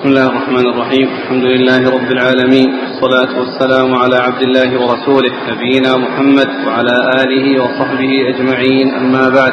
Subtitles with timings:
[0.00, 1.08] بسم الله الرحمن الرحيم.
[1.22, 2.68] الحمد لله رب العالمين.
[2.74, 8.94] والصلاة والسلام على عبد الله ورسوله نبينا محمد وعلى آله وصحبه أجمعين.
[8.94, 9.52] أما بعد.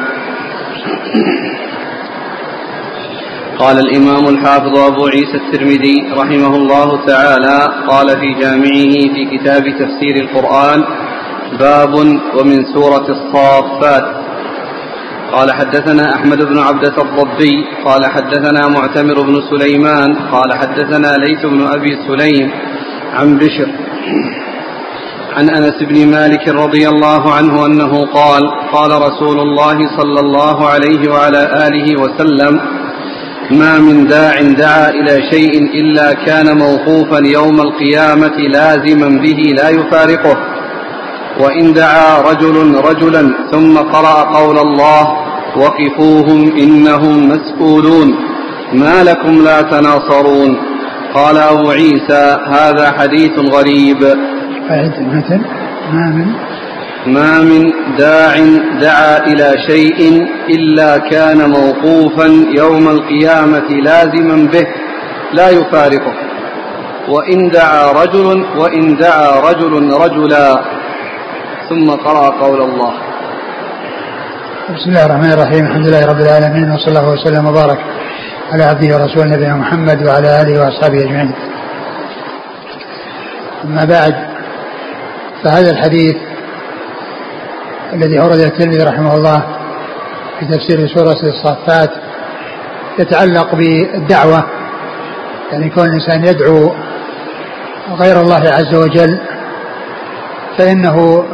[3.60, 7.58] قال الإمام الحافظ أبو عيسى الترمذي رحمه الله تعالى
[7.88, 10.84] قال في جامعه في كتاب تفسير القرآن
[11.60, 11.94] باب
[12.38, 14.27] ومن سورة الصافات.
[15.34, 21.62] قال حدثنا أحمد بن عبدة الضبي قال حدثنا معتمر بن سليمان قال حدثنا ليث بن
[21.62, 22.52] أبي سليم
[23.14, 23.68] عن بشر
[25.38, 31.12] عن أنس بن مالك رضي الله عنه أنه قال قال رسول الله صلى الله عليه
[31.12, 32.60] وعلى آله وسلم
[33.52, 40.57] ما من داع دعا إلى شيء إلا كان موقوفا يوم القيامة لازما به لا يفارقه.
[41.40, 45.04] وإن دعا رجل رجلا ثم قرأ قول الله
[45.58, 48.16] وقفوهم إنهم مسؤولون.
[48.74, 50.58] ما لكم لا تناصرون.
[51.14, 54.04] قال أبو عيسى هذا حديث غريب.
[55.94, 56.28] ما من؟
[57.14, 58.34] ما من داع
[58.82, 64.68] دعا إلى شيء إلا كان موقوفا يوم القيامة لازما به
[65.34, 66.14] لا يفارقه.
[67.10, 70.77] وإن دعا رجل وإن دعا رجل رجلا
[71.70, 72.94] ثم قرأ قول الله
[74.76, 77.80] بسم الله الرحمن الرحيم الحمد لله رب العالمين وصلى الله وسلم وبارك
[78.52, 81.32] على عبده ورسوله نبينا محمد وعلى آله وأصحابه أجمعين.
[83.64, 84.16] أما بعد
[85.44, 86.16] فهذا الحديث
[87.94, 89.42] الذي أورده الترمذي رحمه الله
[90.40, 91.92] في تفسير سورة الصافات
[93.00, 94.44] يتعلق بالدعوة
[95.52, 96.76] يعني كون الإنسان يدعو
[98.00, 99.20] غير الله عز وجل
[100.58, 101.26] فإنه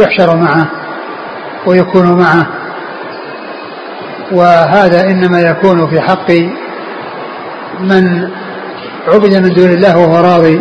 [0.00, 0.66] يحشر معه
[1.66, 2.46] ويكون معه.
[4.32, 6.30] وهذا إنما يكون في حق
[7.80, 8.30] من
[9.08, 10.60] عبد من دون الله وهو راضي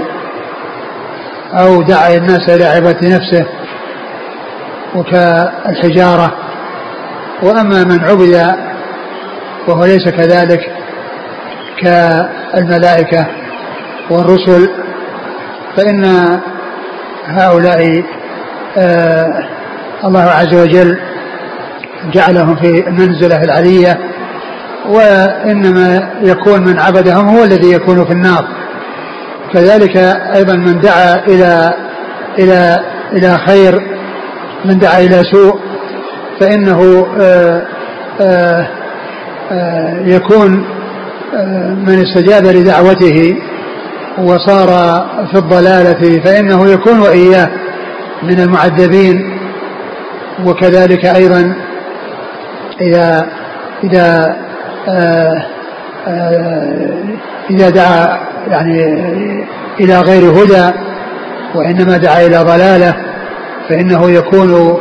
[1.53, 3.45] أو دعا الناس إلى عبادة نفسه
[4.95, 6.33] وكالحجارة.
[7.43, 8.55] وأما من عبد
[9.67, 10.71] وهو ليس كذلك
[11.81, 13.25] كالملائكة
[14.09, 14.69] والرسل
[15.77, 16.05] فإن
[17.25, 18.03] هؤلاء
[20.05, 20.97] الله عز وجل
[22.13, 23.97] جعلهم في المنزلة العلية
[24.89, 28.45] وإنما يكون من عبدهم هو الذي يكون في النار.
[29.53, 29.97] كذلك
[30.35, 31.73] أيضا من دعا إلى
[32.39, 32.79] إلى
[33.13, 33.81] إلى خير
[34.65, 35.59] من دعا إلى سوء
[36.39, 37.61] فإنه آآ
[38.21, 38.67] آآ
[39.51, 40.51] آآ يكون
[41.87, 43.35] من استجاب لدعوته
[44.17, 44.67] وصار
[45.31, 47.49] في الضلالة فإنه يكون وإياه.
[48.23, 49.39] من المعذبين
[50.45, 51.53] وكذلك أيضا
[52.81, 53.27] إذا
[53.83, 54.35] إذا
[54.89, 55.43] آآ
[56.07, 57.03] آآ
[57.49, 58.83] إذا دعا يعني
[59.79, 60.71] إلى غير هدى
[61.55, 62.95] وإنما دعا إلى ضلالة
[63.69, 64.77] فإنه يكون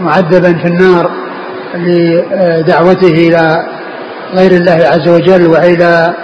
[0.00, 1.10] معذبا في النار
[1.74, 3.66] لدعوته إلى
[4.34, 6.14] غير الله عز وجل وإلى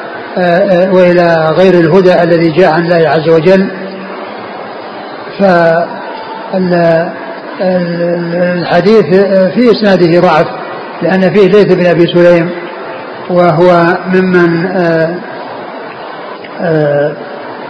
[0.92, 3.70] وإلى غير الهدى الذي جاء عن الله عز وجل.
[7.60, 9.06] فالحديث
[9.54, 10.46] في إسناده ضعف
[11.02, 12.50] لأن فيه ليث بن أبي سليم
[13.30, 14.66] وهو ممن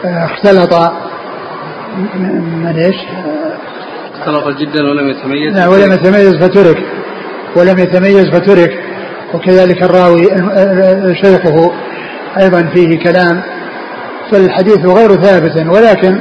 [0.05, 0.75] اختلط.
[2.65, 2.97] من إيش؟
[4.15, 5.55] اختلط جدا ولم يتميز.
[5.57, 6.79] لا ولم يتميز فترك.
[7.57, 8.73] ولم يتميز فترك.
[9.35, 10.25] وكذلك الراوي
[11.23, 11.73] شيخه
[12.41, 13.43] أيضا فيه كلام
[14.31, 16.19] فالحديث غير ثابت ولكن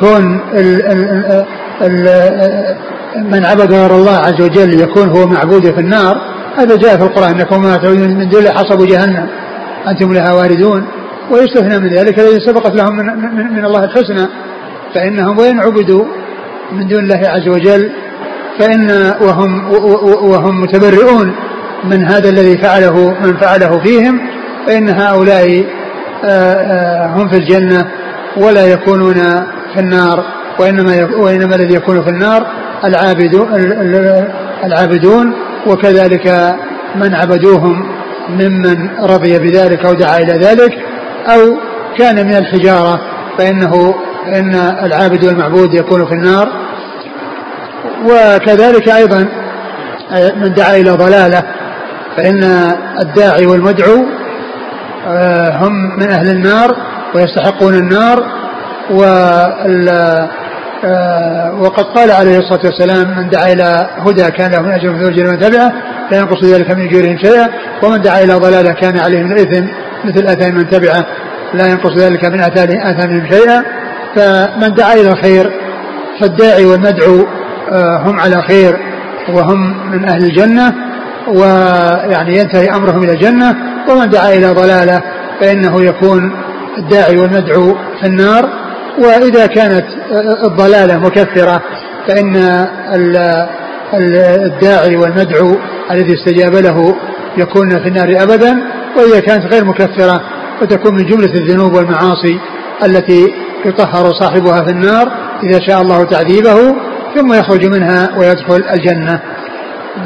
[0.00, 1.44] كون ال ال
[1.82, 2.76] ال
[3.16, 6.16] من عبد غير الله عز وجل يكون هو معبود في النار
[6.56, 9.28] هذا جاء في القرآن انكم ما تعبدون من دون حصب جهنم
[9.88, 10.86] أنتم لها واردون
[11.30, 14.26] ويستثنى من ذلك الذي سبقت لهم من, من, من الله الحسنى
[14.94, 16.04] فإنهم وإن عبدوا
[16.72, 17.90] من دون الله عز وجل
[18.58, 19.72] فإن وهم
[20.22, 21.32] وهم متبرئون
[21.84, 24.20] من هذا الذي فعله من فعله فيهم
[24.66, 25.64] فإن هؤلاء
[27.16, 27.86] هم في الجنة
[28.36, 29.46] ولا يكونون
[29.76, 30.24] في النار
[30.58, 32.46] وإنما وإنما الذي يكون في النار
[32.84, 33.48] العابدون
[34.64, 35.32] العابدون
[35.66, 36.54] وكذلك
[36.96, 37.86] من عبدوهم
[38.28, 40.72] ممن رضي بذلك أو دعا إلى ذلك
[41.26, 41.56] أو
[41.98, 43.00] كان من الحجارة
[43.38, 43.94] فإنه
[44.34, 46.48] ان العابد والمعبود يكون في النار.
[48.04, 49.28] وكذلك أيضا
[50.12, 51.42] من دعا إلى ضلالة
[52.16, 52.42] فإن
[53.02, 54.06] الداعي والمدعو
[55.60, 56.76] هم من أهل النار
[57.14, 58.24] ويستحقون النار.
[61.60, 65.30] وقد قال عليه الصلاة والسلام من دعا إلى هدى كان له من أجر مثل اجر
[65.30, 65.72] من تبعه
[66.10, 67.48] لا ينقص ذلك من اجورهم شيئا.
[67.82, 69.66] ومن دعا إلى ضلالة كان عليه من الاثم
[70.04, 71.06] مثل آثام من تبعه
[71.54, 73.64] لا ينقص ذلك من آثامهم شيئا.
[74.16, 75.50] فمن دعا إلى الخير
[76.20, 77.26] فالداعي والمدعو
[77.72, 78.76] آه، هم على خير
[79.28, 80.74] وهم من أهل الجنة
[81.28, 83.56] ويعني ينتهي أمرهم إلى الجنة.
[83.90, 85.02] ومن دعا إلى ضلالة
[85.40, 86.32] فإنه يكون
[86.78, 88.65] الداعي والمدعو في النار.
[88.98, 89.86] وإذا كانت
[90.44, 91.62] الضلالة مكفرة
[92.08, 92.36] فإن
[93.94, 95.56] الداعي والمدعو
[95.90, 96.96] الذي استجاب له
[97.38, 98.62] يكون في النار أبدا
[98.96, 100.20] وإذا كانت غير مكفرة
[100.60, 102.38] فتكون من جملة الذنوب والمعاصي
[102.84, 103.34] التي
[103.64, 106.76] يطهر صاحبها في النار إذا شاء الله تعذيبه
[107.14, 109.20] ثم يخرج منها ويدخل الجنة.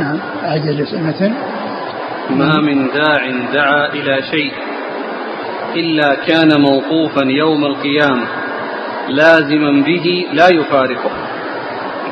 [0.00, 1.32] نعم أعجل مثل.
[2.30, 4.52] ما من داع دعا إلى شيء
[5.76, 8.26] إلا كان موقوفا يوم القيامة.
[9.10, 11.10] لازما به لا يفارقه.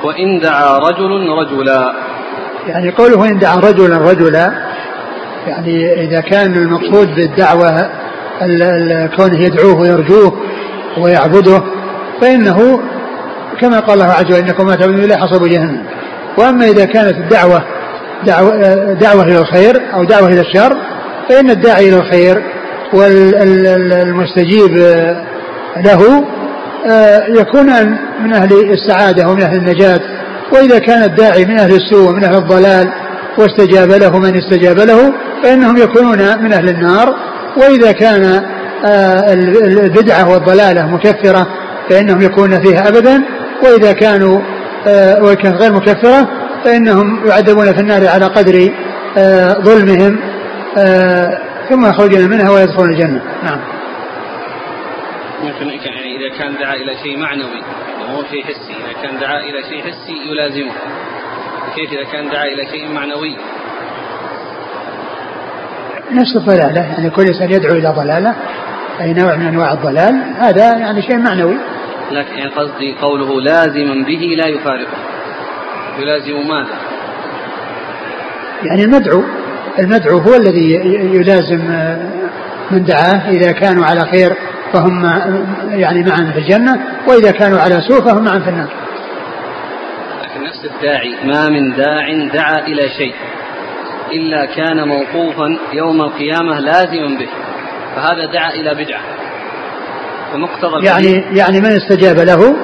[0.05, 1.93] وإن دعا رجل رجلا.
[2.69, 4.53] يعني قوله إن دعا رجلا رجلا
[5.47, 7.91] يعني إذا كان المقصود بالدعوة
[9.17, 10.33] كونه يدعوه ويرجوه
[10.99, 11.63] ويعبده
[12.21, 12.81] فإنه
[13.61, 15.85] كما قال الله عز وجل إنكم ما تعبدون إلا حصب جهنم.
[16.39, 17.63] وأما إذا كانت الدعوة
[18.27, 18.53] دعوة,
[18.93, 20.77] دعوة إلى الخير أو دعوة إلى الشر
[21.29, 22.43] فإن الداعي إلى الخير
[22.93, 24.77] والمستجيب
[25.77, 26.25] له
[27.29, 27.67] يكون
[28.25, 30.01] من أهل السعادة ومن أهل النجاة
[30.53, 32.93] وإذا كان الداعي من أهل السوء ومن أهل الضلال
[33.39, 35.13] واستجاب له من استجاب له
[35.43, 37.15] فإنهم يكونون من أهل النار.
[37.57, 38.43] وإذا كان
[38.85, 39.33] آه،
[39.85, 41.47] البدعة والضلالة مكفرة
[41.91, 43.23] فإنهم يكونون فيها أبدا.
[43.63, 44.41] وإذا كانوا
[44.87, 46.29] آه، غير مكفرة
[46.65, 48.71] فإنهم يعذبون في النار على قدر
[49.65, 50.19] ظلمهم
[51.69, 53.23] ثم يخرجون منها ويدخلون الجنة.
[53.45, 53.78] نعم.
[55.43, 57.63] يعني إذا كان دعا إلى شيء معنوي
[58.01, 58.73] وهو شيء حسي.
[58.73, 60.73] إذا كان دعا إلى شيء حسي يلازمه.
[61.77, 63.37] كيف إذا كان دعا إلى شيء معنوي؟
[66.13, 66.81] نفس الضلالة.
[66.81, 68.35] يعني كل إنسان يدعو إلى ضلالة
[69.01, 71.57] أي نوع من أنواع الضلال هذا يعني شيء معنوي.
[72.13, 74.99] لكن يعني قصدي قوله لازما به لا يفارقه.
[75.99, 76.79] يلازم ماذا؟
[78.63, 79.25] يعني المدعو
[79.79, 80.75] المدعو هو الذي
[81.15, 81.61] يلازم
[82.71, 84.48] من دعاه إذا كانوا على خير.
[84.73, 85.05] فهم
[85.71, 88.69] يعني معا في الجنة وإذا كانوا على سوء فهم معا في النار.
[90.23, 93.15] لكن نفس الداعي ما من داع دعا إلى شيء
[94.13, 97.29] إلا كان موقوفا يوم القيامة لازما به
[97.97, 99.01] فهذا دعا إلى بدعة.
[100.33, 102.57] فمقتضى يعني يعني من استجاب له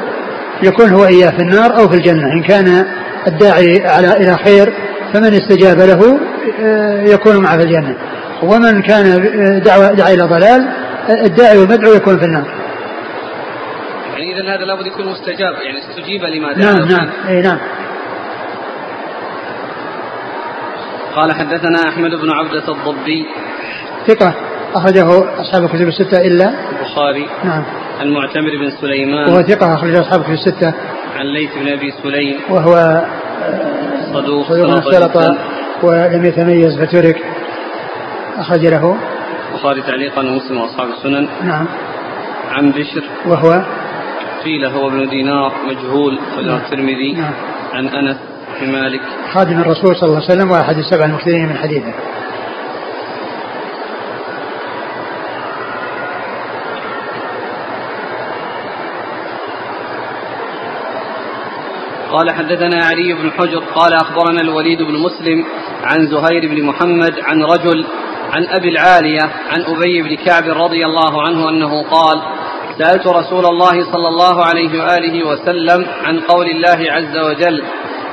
[0.62, 2.86] يكون هو إياه في النار أو في الجنة إن كان
[3.26, 4.72] الداعي على إلى خير
[5.12, 6.18] فمن استجاب له
[6.60, 7.96] آه، يكون معه في الجنة.
[8.42, 10.68] ومن كان آه، دعوة دعا إلى ضلال
[11.10, 12.44] الداعي والمدعو يكون في النار.
[14.12, 16.72] يعني إذا هذا لابد يكون مستجاب يعني استجيب لما دعا.
[16.72, 17.08] نعم نعم.
[17.28, 17.58] أي نعم.
[21.16, 23.26] قال حدثنا أحمد بن عبدة الضبي.
[24.06, 24.34] ثقة.
[24.74, 27.28] أخرجه أصحاب الكتب الستة إلا البخاري.
[27.44, 27.64] نعم.
[28.00, 29.28] المعتمر بن سليمان.
[29.28, 30.74] وهو ثقة أخرج أصحاب الكتب الستة.
[31.16, 32.40] عن ليث بن أبي سليم.
[32.50, 33.04] وهو
[34.12, 35.16] صدوق صدوق اختلط
[35.82, 37.16] ولم يتميز فترك.
[38.38, 38.96] أخرج له
[39.54, 41.28] البخاري تعليقا ومسلم وأصحاب السنن.
[41.42, 41.66] نعم.
[42.50, 43.02] عن بشر.
[43.26, 43.64] وهو؟
[44.44, 46.56] قيل هو ابن دينار مجهول نعم.
[46.56, 47.12] الترمذي.
[47.12, 47.32] نعم.
[47.72, 48.16] عن أنس
[48.60, 49.00] بن مالك.
[49.32, 51.92] خادم الرسول صلى الله عليه وسلم وأحد السبع المكثرين من حديثه.
[62.12, 65.44] قال حدثنا علي بن حجر قال أخبرنا الوليد بن مسلم
[65.84, 67.86] عن زهير بن محمد عن رجل
[68.32, 72.22] عن أبي العالية عن أبي بن كعب رضي الله عنه أنه قال
[72.78, 77.62] سألت رسول الله صلى الله عليه وآله وسلم عن قول الله عز وجل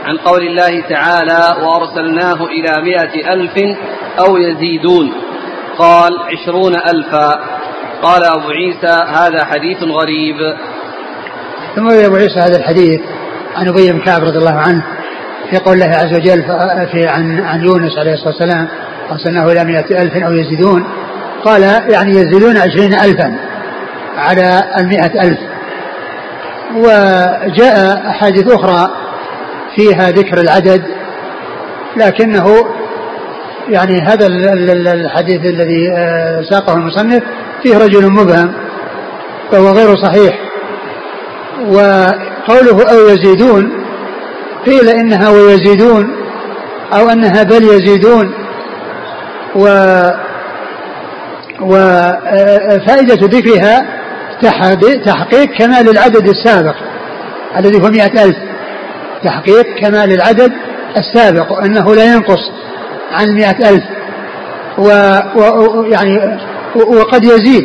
[0.05, 3.57] عن قول الله تعالى وأرسلناه إلى مائة ألف
[4.19, 5.13] أو يزيدون.
[5.77, 7.39] قال عشرون ألفا.
[8.01, 10.35] قال أبو عيسى هذا حديث غريب.
[11.75, 13.01] ثم أبو عيسى هذا الحديث
[13.55, 14.83] عن أبي بن كعب رضي الله عنه
[15.49, 16.43] في قول الله عز وجل
[16.91, 18.67] في عن عن يونس عليه الصلاة والسلام
[19.11, 20.85] أرسلناه إلى مئة ألف أو يزيدون.
[21.45, 23.35] قال يعني يزيدون عشرين ألفا
[24.17, 25.39] على المئة ألف.
[26.75, 28.91] وجاء أحاديث أخرى
[29.75, 30.83] فيها ذكر العدد
[31.97, 32.65] لكنه
[33.69, 34.27] يعني هذا
[34.93, 37.23] الحديث الذي آه، ساقه المصنف
[37.63, 38.53] فيه رجل مبهم
[39.51, 40.39] فهو غير صحيح.
[41.67, 43.71] وقوله أو يزيدون
[44.65, 46.15] قيل إنها ويزيدون
[46.93, 48.40] أو أنها بل يزيدون.
[49.55, 49.65] و
[51.61, 53.85] وفائدة ذكرها
[55.05, 56.75] تحقيق كمال العدد السابق
[57.57, 58.37] الذي هو مئة ألف.
[59.23, 60.51] تحقيق كمال العدد
[60.97, 62.51] السابق أنه لا ينقص
[63.11, 63.83] عن مئة ألف.
[64.77, 66.39] ويعني
[66.75, 67.63] وقد يزيد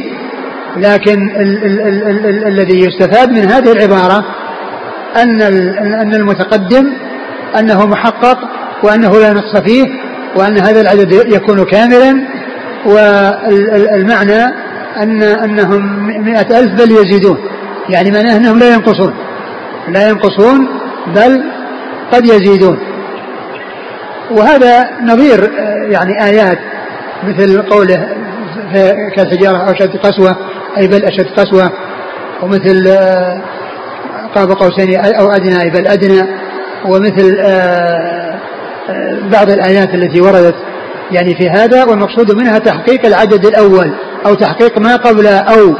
[0.76, 4.24] لكن ال ال ال ال ال الذي يستفاد من هذه العبارة
[5.16, 5.42] أن
[5.94, 6.92] أن المتقدم
[7.58, 8.38] أنه محقق
[8.82, 9.86] وأنه لا نقص فيه
[10.36, 12.14] وأن هذا العدد يكون كاملا
[12.86, 14.44] والمعنى
[14.96, 17.38] أن أنهم مئة ألف بل يزيدون.
[17.88, 19.14] يعني معناه أنهم لا ينقصون.
[19.88, 20.68] لا ينقصون
[21.14, 21.44] بل
[22.12, 22.78] قد يزيدون.
[24.30, 25.50] وهذا نظير
[25.90, 26.58] يعني آيات
[27.24, 28.08] مثل قوله
[29.16, 30.36] كالحجارة أو أشد قسوة
[30.78, 31.70] أي بل أشد قسوة
[32.42, 33.40] ومثل آه،
[34.34, 36.22] قاب قوسين أو أدنى أي بل أدنى
[36.84, 38.15] ومثل آه،
[39.32, 40.54] بعض الآيات التي وردت
[41.12, 43.92] يعني في هذا والمقصود منها تحقيق العدد الأول
[44.26, 45.74] أو تحقيق ما قبل أو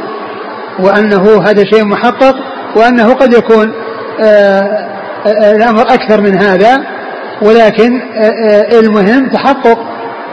[0.79, 2.35] وأنه هذا شيء محقق
[2.75, 3.73] وأنه قد يكون
[5.55, 6.83] الأمر أكثر من هذا
[7.41, 8.01] ولكن
[8.71, 9.79] المهم تحقق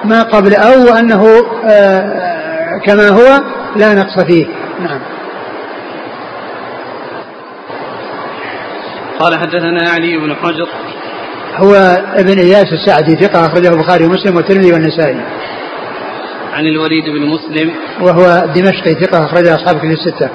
[0.04, 1.24] ما قبل أو وأنه
[2.86, 3.42] كما هو
[3.76, 4.46] لا نقص فيه.
[4.80, 5.00] نعم.
[9.18, 10.68] قال حدثنا علي بن حجر
[11.56, 11.74] هو
[12.16, 15.20] ابن إياس السعدي ثقة أخرجه البخاري ومسلم والترمذي والنسائي.
[16.52, 17.70] عن الوليد بن مسلم.
[18.00, 20.30] وهو دمشقي ثقة اخرج أصحاب كتب الستة.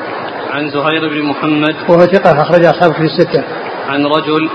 [0.51, 1.75] عن زهير بن محمد.
[1.89, 3.43] وهو ثقة اخرج أصحاب كتب الستة.
[3.89, 4.49] عن رجل.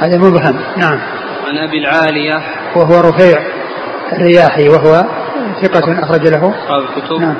[0.00, 0.98] هذا مبهم نعم.
[1.46, 2.42] عن أبي العالية.
[2.76, 3.38] وهو رفيع
[4.12, 5.04] الرياحي وهو
[5.62, 6.48] ثقة أخرج له.
[6.48, 7.20] أصحاب الكتب.
[7.20, 7.36] نعم.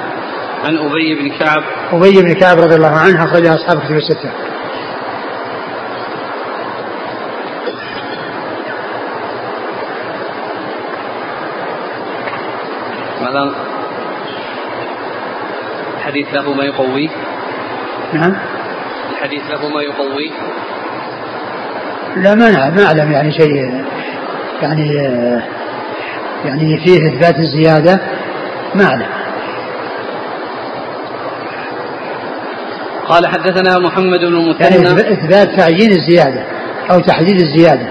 [0.64, 1.62] عن أبي بن كعب.
[1.92, 4.30] أبي بن كعب رضي الله عنه أخرج أصحاب الكتب الستة.
[13.45, 13.55] ماذا
[15.97, 17.09] الحديث له ما يقويه
[18.12, 18.37] نعم.
[19.11, 20.31] الحديث له ما يقويه
[22.16, 23.85] لا ما ما أعلم يعني شيء
[24.62, 24.97] يعني
[26.45, 28.00] يعني فيه إثبات الزيادة
[28.75, 29.07] ما أعلم.
[33.09, 36.45] قال حدثنا محمد بن المثنى يعني إثبات تعيين الزيادة
[36.90, 37.87] أو تحديد الزيادة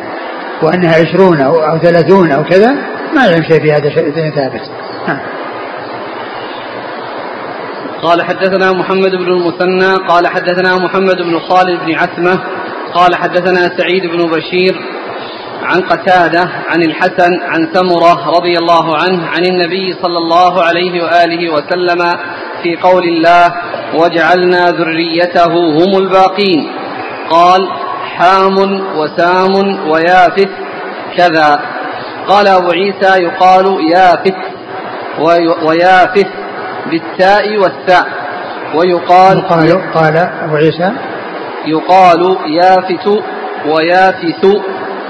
[0.61, 2.71] وأنها عشرون أو ثلاثون أو كذا
[3.15, 4.61] ما يعلم شيء في هذا شيء ثابت
[8.01, 12.39] قال حدثنا محمد بن المثنى قال حدثنا محمد بن خالد بن عثمة
[12.93, 14.75] قال حدثنا سعيد بن بشير
[15.63, 21.53] عن قتادة عن الحسن عن سمرة رضي الله عنه عن النبي صلى الله عليه وآله
[21.53, 22.11] وسلم
[22.63, 23.53] في قول الله
[23.93, 26.71] وجعلنا ذريته هم الباقين
[27.29, 27.69] قال
[28.17, 28.57] حام
[28.97, 29.53] وسام
[29.89, 30.49] ويافث
[31.17, 31.59] كذا
[32.27, 34.54] قال أبو عيسى يقال يافث
[35.67, 36.27] ويافث
[36.91, 38.07] بالتاء والثاء.
[38.75, 40.91] ويقال قال قال أبو عيسى.
[41.65, 43.07] يقال يافث
[43.67, 44.45] ويافث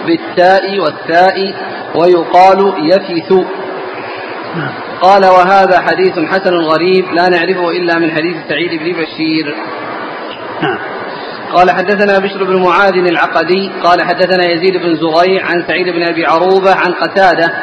[0.05, 1.53] بالتاء والثاء
[1.95, 3.33] ويقال يفث.
[5.01, 9.55] قال وهذا حديث حسن غريب لا نعرفه إلا من حديث سعيد بن بشير.
[10.61, 10.94] نعم.
[11.53, 16.25] قال حدثنا بشر بن معاذ العقدي قال حدثنا يزيد بن زريع عن سعيد بن أبي
[16.25, 17.53] عروبة عن قتادة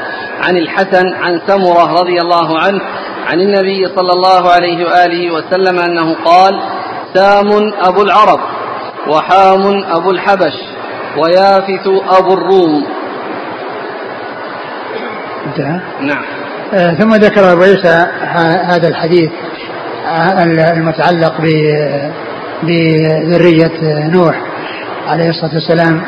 [0.41, 2.81] عن الحسن عن سمرة رضي الله عنه
[3.27, 6.61] عن النبي صلى الله عليه وآله وسلم أنه قال
[7.15, 8.41] سام أبو العرب
[9.09, 10.55] وحام أبو الحبش
[11.19, 12.87] ويافث أبو الروم.
[15.47, 16.25] انتهى؟ نعم.
[16.75, 18.07] آه ثم ذكر أبو عيسى
[18.65, 19.31] هذا الحديث
[20.07, 21.41] آه، المتعلق
[22.63, 24.41] بذرية نوح
[25.09, 26.03] عليه الصلاة والسلام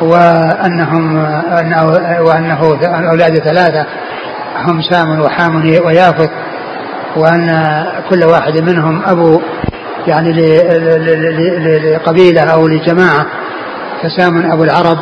[0.00, 1.16] وأنهم
[2.20, 2.78] وأنه
[3.10, 3.86] أولاد ثلاثة
[4.56, 6.30] هم سام وحام ويافث
[7.16, 7.50] وأن
[8.10, 9.40] كل واحد منهم أبو
[10.06, 10.32] يعني
[11.94, 13.26] لقبيلة أو لجماعة
[14.02, 14.98] فسام أبو العرب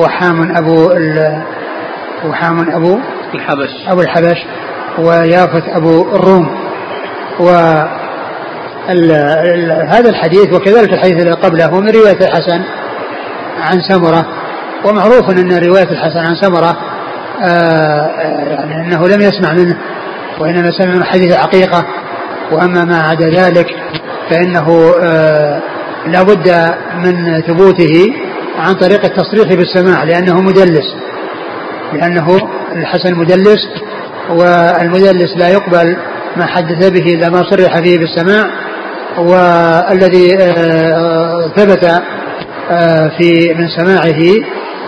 [0.00, 0.90] وحام أبو
[2.24, 2.98] وحام أبو
[3.34, 3.70] الحبش.
[3.88, 4.44] أبو الحبش
[4.98, 6.48] ويافث أبو الروم
[7.40, 7.50] و
[9.88, 12.62] هذا الحديث وكذلك الحديث الذي قبله من رواية الحسن
[13.60, 14.26] عن سمرة.
[14.84, 16.76] ومعروف أن رواية الحسن عن سمرة
[17.42, 18.10] آه،
[18.70, 19.76] يعني أنه لم يسمع منه
[20.40, 21.84] وإنما سمع من حديث عقيقة.
[22.52, 23.66] وأما ما عدا ذلك
[24.30, 25.62] فإنه آه
[26.06, 28.12] لا بد من ثبوته
[28.58, 30.94] عن طريق التصريح بالسماع لأنه مدلس.
[31.92, 32.38] لأنه
[32.72, 33.68] الحسن مدلس
[34.30, 35.96] والمدلس لا يقبل
[36.36, 38.50] ما حدث به إلا ما صرح فيه بالسماع
[39.18, 42.02] والذي آه، ثبت
[42.70, 44.20] آه، في من سماعه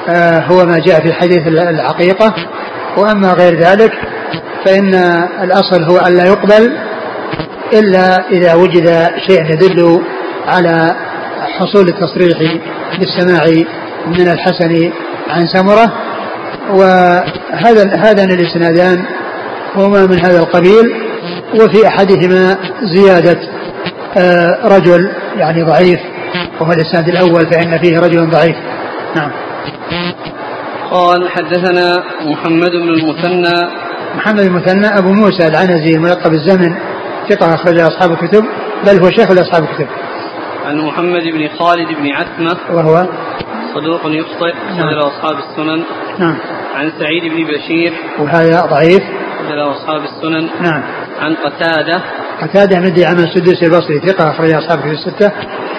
[0.08, 2.34] آه، هو ما جاء في حديث العقيقة.
[2.96, 3.92] وأما غير ذلك
[4.64, 4.94] فإن
[5.42, 6.76] الأصل هو أن لا يقبل
[7.72, 10.02] إلا إذا وجد شيء يدل
[10.48, 10.96] على
[11.58, 12.38] حصول التصريح
[12.98, 13.64] بالسماع
[14.06, 14.90] من الحسن
[15.30, 15.92] عن سمرة.
[16.70, 19.04] وهذا هذان الإسنادان
[19.74, 21.05] هما من هذا القبيل.
[21.54, 23.38] وفي أحدهما زيادة
[24.18, 26.00] آه، رجل يعني ضعيف
[26.60, 28.56] وهو الإسناد الأول فإن فيه رجل ضعيف.
[29.16, 29.30] نعم.
[30.90, 33.68] قال حدثنا محمد بن المثنى.
[34.16, 36.76] محمد المثنى أبو موسى العنزي الملقب الزمن
[37.28, 38.44] ثقة أخرج أصحاب الكتب
[38.86, 39.86] بل هو شيخ لأصحاب الكتب.
[40.66, 42.56] عن محمد بن خالد بن عتمة.
[42.70, 43.06] وهو؟
[43.74, 44.54] صدوق يخطئ.
[44.76, 44.80] نعم.
[44.98, 45.84] أصحاب السنن.
[46.18, 46.36] نعم.
[46.74, 47.92] عن سعيد بن بشير.
[48.18, 49.02] وهذا ضعيف.
[49.48, 50.48] أخرج أصحاب السنن.
[50.60, 50.82] نعم.
[51.20, 52.02] عن قتادة.
[52.42, 55.32] قتادة من عمل السدوسي البصري ثقة أخرج أصحاب في الستة.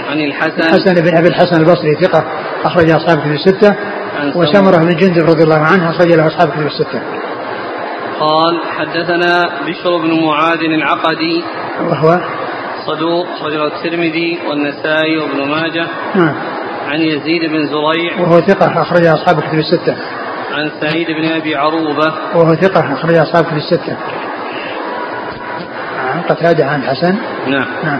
[0.09, 0.59] عن الحسن.
[0.59, 2.23] الحسن بن أبي الحسن البصري ثقة
[2.63, 3.75] أخرج أصحاب في الستة.
[4.35, 7.01] وسمرة بن جندب رضي الله عنه أخرج له أصحاب في الستة.
[8.19, 11.43] قال حدثنا بشر بن معاذ العقدي.
[11.81, 12.19] وهو؟
[12.85, 15.87] صدوق رجل الترمذي والنسائي وابن ماجه.
[16.15, 16.35] نعم.
[16.87, 18.21] عن يزيد بن زريع.
[18.21, 19.95] وهو ثقة أخرج أصحاب كتب الستة.
[20.53, 22.13] عن سعيد بن أبي عروبة.
[22.35, 23.97] وهو ثقة أخرج أصحاب كتب الستة.
[26.17, 27.15] عن قتادة عن حسن؟
[27.47, 27.67] نعم.
[27.83, 27.99] نعم.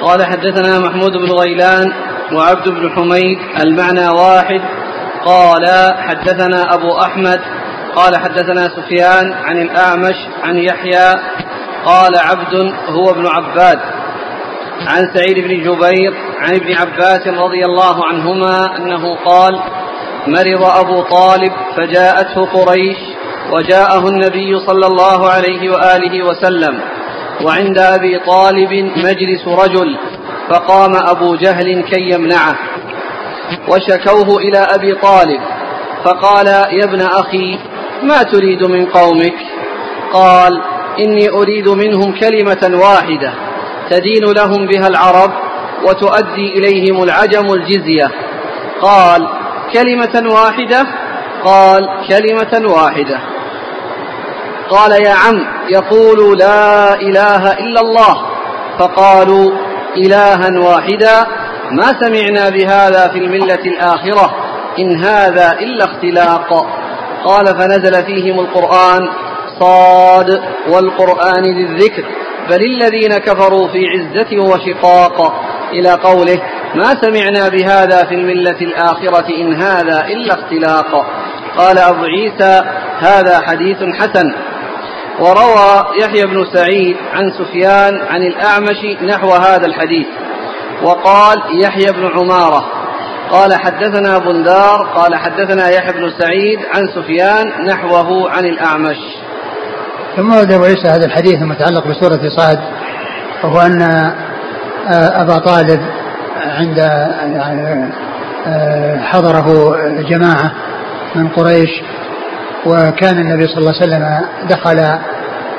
[0.00, 1.92] قال حدثنا محمود بن غيلان
[2.32, 4.79] وعبد بن حميد المعنى واحد.
[5.24, 7.40] قال حدثنا أبو أحمد
[7.96, 11.14] قال حدثنا سفيان عن الأعمش عن يحيى
[11.84, 12.54] قال عبد
[12.88, 13.78] هو ابن عباد.
[14.86, 19.60] عن سعيد بن جبير عن ابن عباس رضي الله عنهما أنه قال
[20.26, 22.96] مرض أبو طالب فجاءته قريش
[23.52, 26.80] وجاءه النبي صلى الله عليه وآله وسلم
[27.44, 29.96] وعند أبي طالب مجلس رجل
[30.50, 32.69] فقام أبو جهل كي يمنعه.
[33.68, 35.40] وشكوه إلى أبي طالب
[36.04, 37.58] فقال يا ابن أخي
[38.02, 39.34] ما تريد من قومك؟
[40.12, 40.62] قال
[40.98, 43.32] إني أريد منهم كلمة واحدة
[43.90, 45.30] تدين لهم بها العرب
[45.84, 48.10] وتؤدي إليهم العجم الجزية.
[48.82, 49.28] قال
[49.72, 50.86] كلمة واحدة؟
[51.44, 53.18] قال كلمة واحدة.
[54.70, 58.26] قال يا عم يقول لا إله إلا الله.
[58.78, 59.50] فقالوا
[59.96, 61.26] إلها واحدا
[61.72, 64.34] ما سمعنا بهذا في الملة الآخرة
[64.78, 66.66] إن هذا إلا اختلاق
[67.24, 69.08] قال فنزل فيهم القرآن
[69.60, 72.04] صاد والقرآن للذكر
[72.50, 75.50] بل الذين كفروا في عزة وشقاق.
[75.72, 76.42] إلى قوله
[76.74, 81.06] ما سمعنا بهذا في الملة الآخرة إن هذا إلا اختلاق
[81.56, 82.62] قال أبو عيسى
[82.98, 84.34] هذا حديث حسن.
[85.20, 90.06] وروى يحيى بن سعيد عن سفيان عن الأعمش نحو هذا الحديث.
[90.82, 92.64] وقال يحيى بن عمارة.
[93.30, 98.98] قال حدثنا بندار قال حدثنا يحيى بن سعيد عن سفيان نحوه عن الأعمش.
[100.16, 102.58] ثم ورد أبو عيسى هذا الحديث المتعلق بسورة صاد
[103.44, 103.82] وهو أن
[104.88, 105.80] آه، أبا طالب
[106.36, 106.78] عند
[107.36, 107.90] يعني
[108.46, 109.76] آه، حضره
[110.08, 110.52] جماعة
[111.14, 111.70] من قريش
[112.66, 114.98] وكان النبي صلى الله عليه وسلم دخل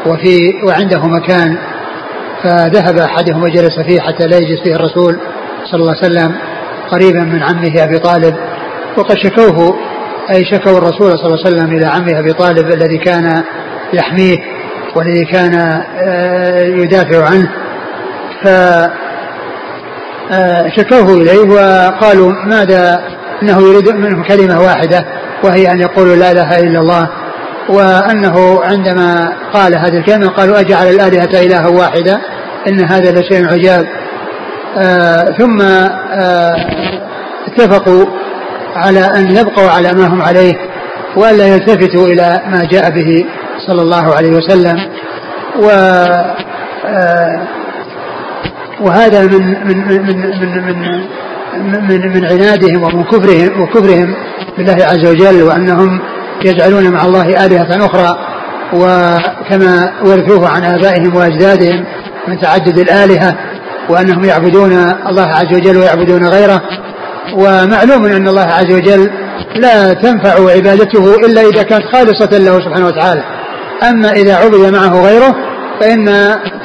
[0.05, 1.57] وفي وعنده مكان
[2.43, 5.19] فذهب أحدهم وجلس فيه حتى لا يجلس فيه الرسول
[5.71, 6.35] صلى الله عليه وسلم
[6.91, 8.35] قريبا من عمه أبي طالب
[8.97, 9.77] وقد شكوه
[10.31, 13.43] أي شكوا الرسول صلى الله عليه وسلم إلى عمه أبي طالب الذي كان
[13.93, 14.37] يحميه
[14.95, 17.49] والذي كان آه، يدافع عنه.
[18.43, 18.47] ف
[20.31, 23.03] آه، شكوه إليه وقالوا ماذا
[23.43, 25.05] إنه يريد منهم كلمة واحدة
[25.43, 27.09] وهي أن يقولوا لا إله إلا الله.
[27.69, 32.21] وأنه عندما قال هذه الكلمة قالوا أجعل الآلهة إلها واحدا
[32.67, 33.85] إن هذا لشيء عجاب.
[34.77, 36.55] آه ثم آه
[37.47, 38.05] اتفقوا
[38.75, 40.53] على أن يبقوا على ما هم عليه
[41.15, 43.25] وألا يلتفتوا إلى ما جاء به
[43.67, 44.77] صلى الله عليه وسلم.
[45.59, 45.69] و
[46.85, 47.47] آه
[48.81, 54.15] وهذا من من من من من من, من عنادهم ومن كفرهم وكفرهم
[54.57, 55.99] بالله عز وجل وأنهم
[56.45, 58.17] يجعلون مع الله آلهة أخرى
[58.73, 61.85] وكما ورثوه عن آبائهم وأجدادهم
[62.27, 63.35] من تعدد الآلهة
[63.89, 64.71] وأنهم يعبدون
[65.09, 66.61] الله عز وجل ويعبدون غيره.
[67.33, 69.09] ومعلوم أن الله عز وجل
[69.55, 73.23] لا تنفع عبادته إلا إذا كانت خالصة له سبحانه وتعالى.
[73.89, 75.35] أما إذا عبد معه غيره
[75.79, 76.05] فإن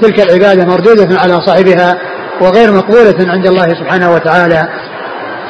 [0.03, 1.99] تلك العبادة مردودة على صاحبها
[2.41, 4.69] وغير مقبولة عند الله سبحانه وتعالى.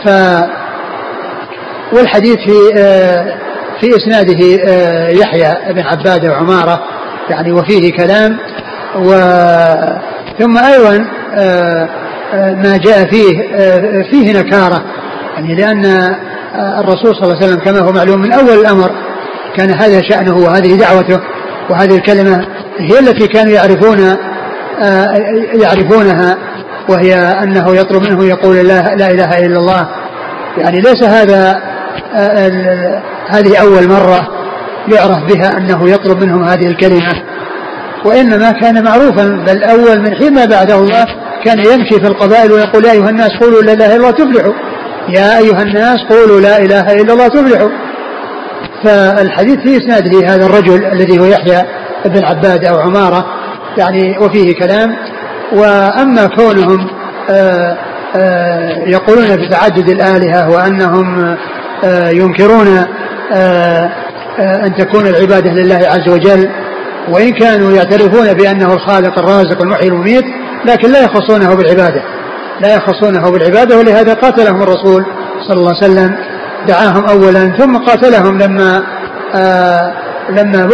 [0.04, 0.08] ف
[1.92, 3.45] والحديث في آه
[3.80, 6.80] في إسناده آه، يحيى بن عبادة وعمارة
[7.30, 8.38] يعني وفيه كلام
[8.96, 9.10] و
[10.38, 11.88] ثم أيضا آه،
[12.34, 13.38] آه، ما جاء فيه
[14.10, 14.84] فيه نكارة
[15.36, 16.14] يعني لأن
[16.54, 18.90] الرسول صلى الله عليه وسلم كما هو معلوم من أول الأمر
[19.56, 21.20] كان هذا شأنه وهذه دعوته
[21.70, 22.46] وهذه الكلمة
[22.78, 24.16] هي التي كانوا يعرفون
[25.62, 26.36] يعرفونها
[26.88, 29.88] وهي أنه يطلب منه يقول لا, لا إله إلا الله.
[30.58, 31.60] يعني ليس هذا
[33.28, 34.28] هذه أول مرة
[34.88, 37.22] يعرف بها أنه يطلب منهم هذه الكلمة.
[38.04, 41.06] وإنما كان معروفا بل أول من حين ما بعده الله
[41.44, 44.52] كان يمشي في القبائل ويقول يا أيها الناس قولوا لا إله إلا الله تفلحوا.
[45.08, 47.68] يا أيها الناس قولوا لا إله إلا الله تفلحوا.
[48.84, 51.62] فالحديث في إسناده هذا الرجل الذي هو يحيى
[52.04, 53.26] بن عباد أو عمارة
[53.78, 54.96] يعني وفيه كلام.
[55.52, 56.88] وأما كونهم
[57.30, 57.76] آآ
[58.16, 61.36] آآ يقولون بتعدد الآلهة وأنهم
[62.12, 62.86] ينكرون
[64.38, 66.50] أن تكون العبادة لله عز وجل.
[67.08, 70.24] وإن كانوا يعترفون بأنه الخالق الرازق المحيي المميت
[70.64, 72.02] لكن لا يخصونه بالعبادة.
[72.60, 75.04] لا يخصونه بالعبادة ولهذا قاتلهم الرسول
[75.48, 76.16] صلى الله عليه وسلم.
[76.68, 78.82] دعاهم أولا ثم قاتلهم لما
[79.34, 79.92] آآ
[80.30, 80.68] لما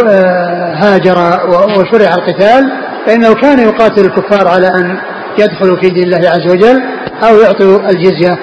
[0.75, 1.39] هاجر
[1.77, 2.71] وشرع القتال.
[3.07, 4.97] فإنه كان يقاتل الكفار على أن
[5.37, 6.83] يدخلوا في دين الله عز وجل
[7.23, 8.37] أو يعطوا الجزية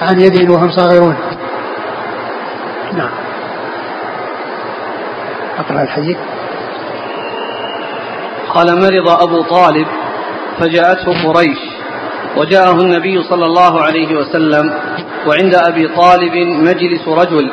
[0.00, 1.16] عن يد وهم صاغرون
[2.92, 3.10] نعم
[5.58, 6.16] أقرأ الحديث.
[8.54, 9.86] قال مرض أبو طالب
[10.60, 11.58] فجاءته قريش
[12.36, 14.74] وجاءه النبي صلى الله عليه وسلم
[15.26, 17.50] وعند أبي طالب مجلس رجل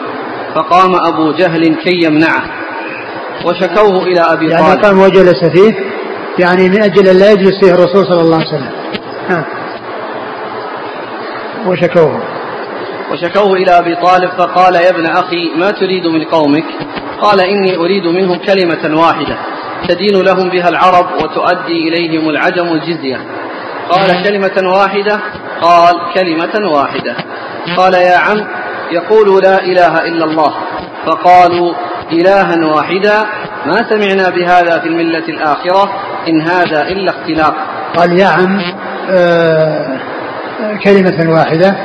[0.56, 2.44] فقام أبو جهل كي يمنعه
[3.46, 4.86] وشكوه إلى أبي يعني طالب.
[4.86, 5.74] قام وجلس فيه
[6.40, 8.72] يعني من أجل أن لا يجلس فيه الرسول صلى الله عليه وسلم.
[9.30, 9.46] ها.
[11.68, 12.22] وشكوه.
[13.12, 16.66] وشكوه إلى أبي طالب فقال يا ابن أخي ما تريد من قومك?
[17.22, 19.38] قال إني أريد منهم كلمة واحدة
[19.88, 23.18] تدين لهم بها العرب وتؤدي إليهم العجم الجزية.
[23.90, 25.20] قال كلمة واحدة؟
[25.62, 27.16] قال كلمة واحدة.
[27.78, 28.48] قال يا عم
[28.92, 30.54] يقول لا إله إلا الله.
[31.06, 31.74] فقالوا
[32.12, 33.24] إلها واحدا
[33.66, 35.94] ما سمعنا بهذا في الملة الآخرة
[36.28, 37.56] إن هذا إلا اختلاق.
[37.98, 38.62] قال يا عم
[39.10, 40.00] آه
[40.84, 41.76] كلمة واحدة؟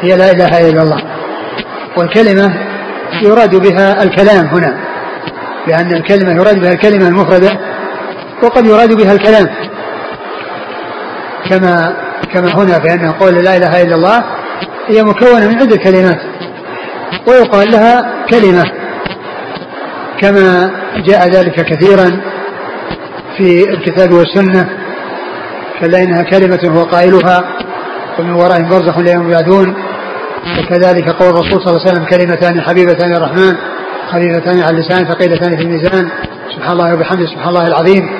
[0.00, 1.02] هي لا إله إلا الله.
[1.96, 2.54] والكلمة
[3.22, 4.76] يراد بها الكلام هنا
[5.66, 7.58] لأن الكلمة يراد بها الكلمة المفردة
[8.42, 9.48] وقد يراد بها الكلام.
[11.50, 11.96] كما
[12.32, 14.24] كما هنا بأنه قول لا إله إلا الله
[14.88, 16.20] هي مكونة من عدة كلمات
[17.26, 18.64] ويقال لها كلمة.
[20.20, 22.20] كما جاء ذلك كثيرا
[23.36, 24.68] في الكتاب والسنة
[25.80, 27.44] كلا إنها كلمة هو قائلها
[28.18, 29.74] ومن ورائهم برزخ لا يبعدون
[30.58, 33.56] وكذلك قول الرسول صلى الله عليه وسلم كلمتان حبيبتان الرحمن
[34.12, 36.08] خفيفتان على اللسان ثقيلتان في الميزان.
[36.56, 38.10] سبحان الله وبحمده سبحان الله العظيم.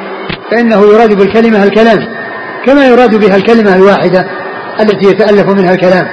[0.50, 2.06] فإنه يراد بالكلمة الكلام
[2.66, 4.26] كما يراد بها الكلمة الواحدة
[4.80, 6.06] التي يتألف منها الكلام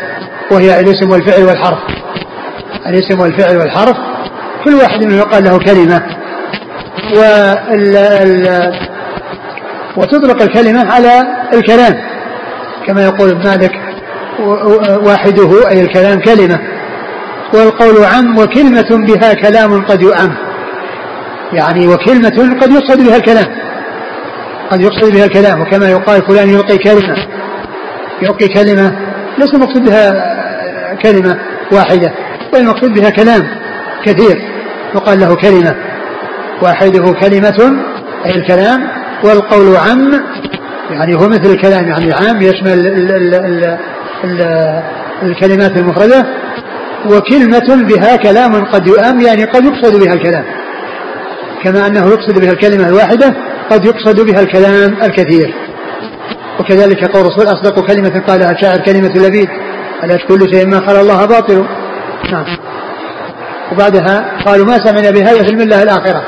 [0.52, 1.80] وهي الاسم والفعل والحرف.
[2.88, 3.98] الاسم والفعل والحرف
[4.65, 6.02] كل واحد منهم يقال له كلمة.
[7.15, 8.74] وال ال
[9.98, 12.12] وتطلق الكلمة على الكلام.
[12.88, 13.72] كما يقول ابن مالك
[15.08, 16.60] واحدة أي الكلام كلمة.
[17.54, 20.36] والقول عم وكلمة بها كلام قد يؤم.
[21.54, 23.46] يعني وكلمة قد يقصد بها الكلام.
[24.72, 27.15] قد يقصد بها الكلام وكما يقال فلان يلقي كلمة.
[28.22, 28.96] يلقي كلمة
[29.38, 30.13] ليس المقصود بها
[31.04, 31.39] كلمة
[31.72, 32.13] واحدة
[32.54, 33.48] بل المقصود بها كلام
[34.06, 34.41] كثير.
[34.96, 35.76] يقال له كلمة
[36.62, 37.84] واحدة كلمة
[38.26, 38.88] أي الكلام.
[39.24, 40.22] والقول عم
[40.91, 43.78] يعني هو مثل الكلام يعني عام يشمل ال ال ال
[44.24, 44.84] ال
[45.24, 46.26] الكلمات المفردة
[47.10, 50.43] وكلمة بها كلام قد يؤم يعني قد يقصد بها الكلام.
[51.63, 53.34] كما أنه يقصد بها الكلمة الواحدة
[53.69, 55.54] قد يقصد بها الكلام الكثير.
[56.60, 59.50] وكذلك قول الرسول أصدق كلمة قالها الشاعر كلمة لبيد
[60.04, 61.65] ألا كل شيء ما خلى الله باطل؟
[62.32, 62.46] نعم.
[63.72, 66.24] وبعدها قالوا ما سمعنا بهذا في الملة الآخرة.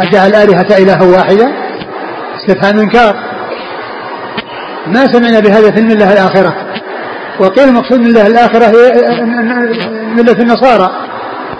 [0.00, 1.48] أجعل الآلهة إله واحدة.
[2.40, 3.35] استفهام إنكار.
[4.86, 6.54] ما سمعنا بهذا في الملة الآخرة.
[7.40, 8.92] وقيل المقصود من الله الآخرة هي
[10.16, 10.90] ملة النصارى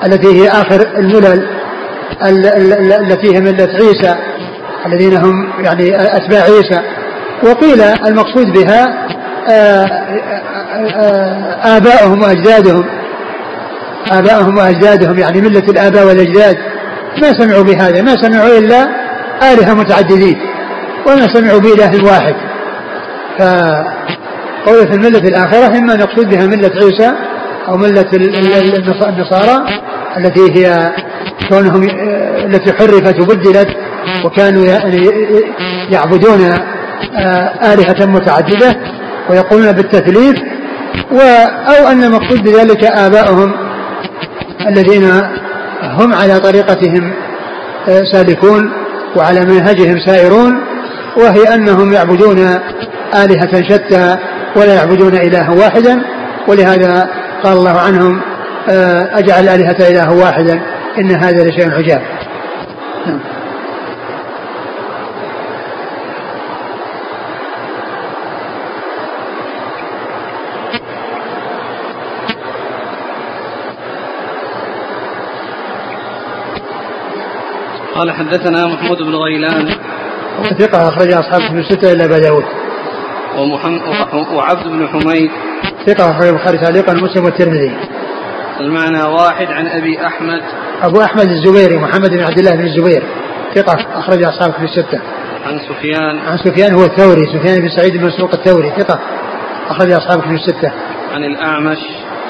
[0.06, 1.46] التي هي آخر الملل
[2.92, 4.16] التي هي ملة عيسى
[4.86, 6.80] الذين هم يعني أتباع عيسى.
[7.42, 9.06] وقيل المقصود بها
[11.76, 12.84] آباؤهم وأجدادهم.
[14.12, 16.56] آباؤهم وأجدادهم يعني ملة الآباء والأجداد.
[17.22, 18.88] ما سمعوا بهذا ما سمعوا إلا
[19.52, 20.38] آلهة متعددين
[21.06, 22.34] وما سمعوا بإله واحد.
[23.38, 27.12] فقولة الملة الآخرة إما نقصد بها ملة عيسى
[27.68, 28.06] أو ملة
[29.08, 29.66] النصارى
[30.16, 30.92] التي هي
[31.48, 31.88] كونهم
[32.44, 33.68] التي حرفت وبدلت
[34.24, 35.10] وكانوا يعني
[35.90, 36.58] يعبدون
[37.62, 38.76] آلهة متعددة
[39.30, 40.36] ويقولون بالتثليث
[41.12, 41.18] و
[41.68, 43.52] أو أن المقصود بذلك آباؤهم
[44.66, 45.10] الذين
[45.82, 47.12] هم على طريقتهم
[47.88, 48.70] آه، سالكون
[49.16, 50.60] وعلى منهجهم سائرون.
[51.16, 52.38] وهي أنهم يعبدون
[53.14, 54.16] آلهة شتى
[54.56, 56.02] ولا يعبدون إلها واحدا
[56.48, 57.10] ولهذا
[57.44, 58.20] قال الله عنهم
[58.68, 60.60] آه، أجعل الآلهة إله واحدا
[60.98, 62.02] إن هذا لشيء عجاب.
[77.94, 79.68] قال حدثنا محمود بن غيلان
[80.58, 82.44] ثقة أخرج أصحاب من ستة إلا أبا داود.
[84.34, 85.30] وعبد بن حميد.
[85.86, 87.76] ثقة أخرج البخاري تعليقا مسلم والترمذي.
[88.60, 90.42] المعنى واحد عن أبي أحمد.
[90.82, 93.02] أبو أحمد الزبيري محمد بن عبد الله بن الزبير.
[93.54, 95.00] ثقة أخرج أصحاب في الستة.
[95.46, 96.18] عن سفيان.
[96.28, 98.72] عن سفيان هو الثوري سفيان بن سعيد بن مسروق الثوري.
[98.78, 99.00] ثقة
[99.70, 100.72] أخرج أصحاب في الستة.
[101.14, 101.78] عن الأعمش.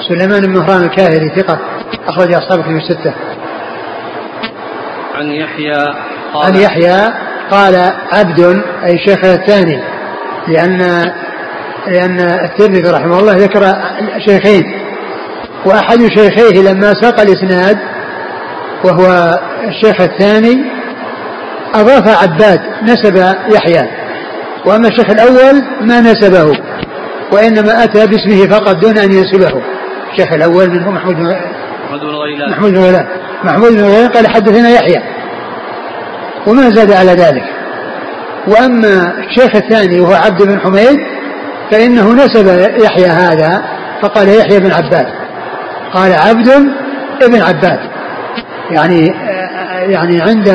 [0.07, 1.59] سليمان بن مهران الكاهلي ثقة
[2.07, 3.13] أخرج أصحاب في الستة.
[5.15, 5.73] عن يحيى.
[6.33, 7.75] قال عن يحيى قال
[8.11, 8.39] عبد
[8.85, 9.79] أي الشيخ الثاني
[10.47, 11.11] لأن
[11.87, 13.73] لأن الترمذي رحمه الله ذكر
[14.25, 14.63] شيخين
[15.65, 17.77] وأحد شيخيه لما ساق الإسناد
[18.83, 20.57] وهو الشيخ الثاني
[21.75, 23.87] أضاف عباد نسب يحيى
[24.65, 26.57] وأما الشيخ الأول ما نسبه
[27.31, 29.61] وإنما أتى باسمه فقط دون أن ينسبه.
[30.11, 32.51] الشيخ الأول منه محمود بن غيلان.
[32.51, 33.07] محمود بن غيلان.
[33.43, 35.03] محمود بن غيلان قال حدثنا يحيى.
[36.47, 37.43] وما زاد على ذلك.
[38.47, 40.97] وأما الشيخ الثاني وهو عبد بن حميد
[41.71, 42.47] فإنه نسب
[42.83, 43.63] يحيى هذا
[44.01, 45.07] فقال يحيى بن عباد.
[45.93, 46.49] قال عبد
[47.21, 47.79] ابن عباد.
[48.71, 49.07] يعني
[49.89, 50.49] يعني عند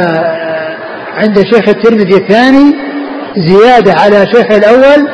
[1.16, 2.76] عند شيخ الترمذي الثاني
[3.37, 5.09] زيادة على شيخ الأول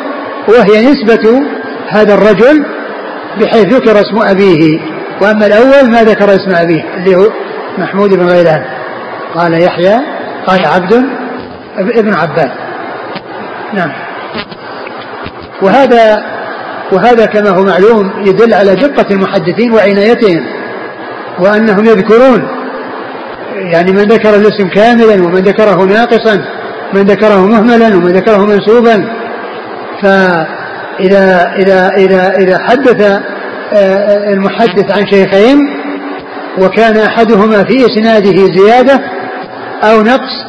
[0.48, 1.42] وهي نسبة
[1.88, 2.64] هذا الرجل
[3.40, 4.80] بحيث ذكر اسم أبيه.
[5.22, 7.30] وأما الأول ما ذكر اسم أبيه اللي هو
[7.78, 8.64] محمود بن غيلان.
[9.34, 10.17] قال يحيى
[10.48, 11.04] قال عبد
[11.78, 12.50] ابن عباد.
[13.74, 13.92] نعم.
[15.62, 16.22] وهذا
[16.92, 20.46] وهذا كما هو معلوم يدل على دقة المحدثين وعنايتهم
[21.38, 22.48] وأنهم يذكرون.
[23.56, 26.44] يعني من ذكر الاسم كاملا ومن ذكره ناقصا
[26.94, 29.04] من ذكره مهملا ومن ذكره منسوبا.
[30.02, 33.22] فإذا إذا إذا إذا حدث آه،
[33.72, 35.58] آه، المحدث عن شيخين
[36.58, 39.00] وكان أحدهما في إسناده زيادة
[39.82, 40.44] أو نقص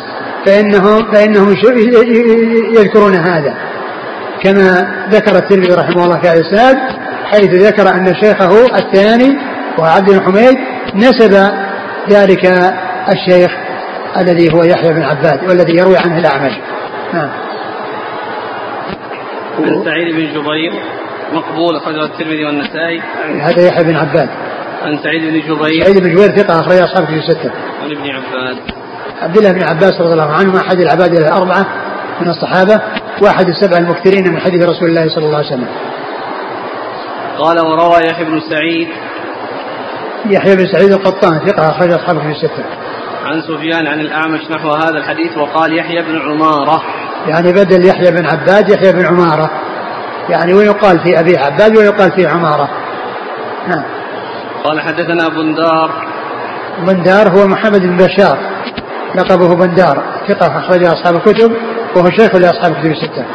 [0.46, 1.56] فإنهم فإنهم
[2.78, 3.54] يذكرون هذا.
[4.44, 6.78] كما ذكر الترمذي رحمه الله في الإسناد
[7.26, 9.38] حيث ذكر أن شيخه الثاني
[9.78, 10.58] وهو عبد بن حميد
[10.96, 11.52] نسب
[12.10, 12.46] ذلك
[13.10, 13.52] الشيخ
[14.18, 16.54] الذي هو يحيى بن عباد والذي يروي عنه الأعمش.
[17.14, 17.30] نعم.
[19.60, 20.74] عن سعيد بن جبير
[21.34, 23.02] مقبول أخرجه الترمذي والنسائي.
[23.42, 24.30] هذا يحيى بن عباد.
[24.82, 27.52] عن سعيد بن جبير سعيد بن جبير ثقة أخرج أصحابه في ستة
[27.84, 28.79] عن ابن عباس
[29.22, 31.66] عبد الله بن عباس رضي الله عنه أحد العباد الأربعة
[32.22, 32.82] من الصحابة
[33.22, 35.68] واحد السبع المكثرين من حديث رسول الله صلى الله عليه وسلم
[37.38, 38.88] قال وروى يحيى بن سعيد
[40.26, 42.64] يحيى بن سعيد القطان ثقة أخرج أصحابه في الستة.
[43.26, 46.82] عن سفيان عن الأعمش نحو هذا الحديث وقال يحيى بن عمارة.
[47.28, 49.50] يعني بدل يحيى بن عباد يحيى بن عمارة.
[50.30, 52.70] يعني ويقال في أبي عباد ويقال في عمارة.
[53.68, 53.84] نعم.
[54.64, 55.92] قال حدثنا بندار.
[56.88, 58.38] بندار هو محمد بن بشار
[59.16, 61.52] لقبه بندار ثقة أخرج أصحاب الكتب
[61.96, 63.26] وهو شيخ لأصحاب الكتب الستة.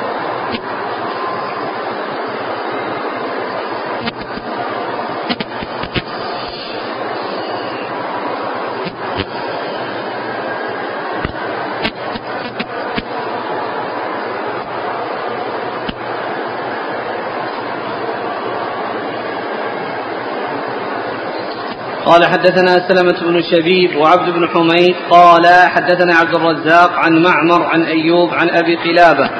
[22.07, 27.83] قال حدثنا سلمة بن شبيب وعبد بن حميد قال حدثنا عبد الرزاق عن معمر عن
[27.83, 29.31] أيوب عن أبي قلابة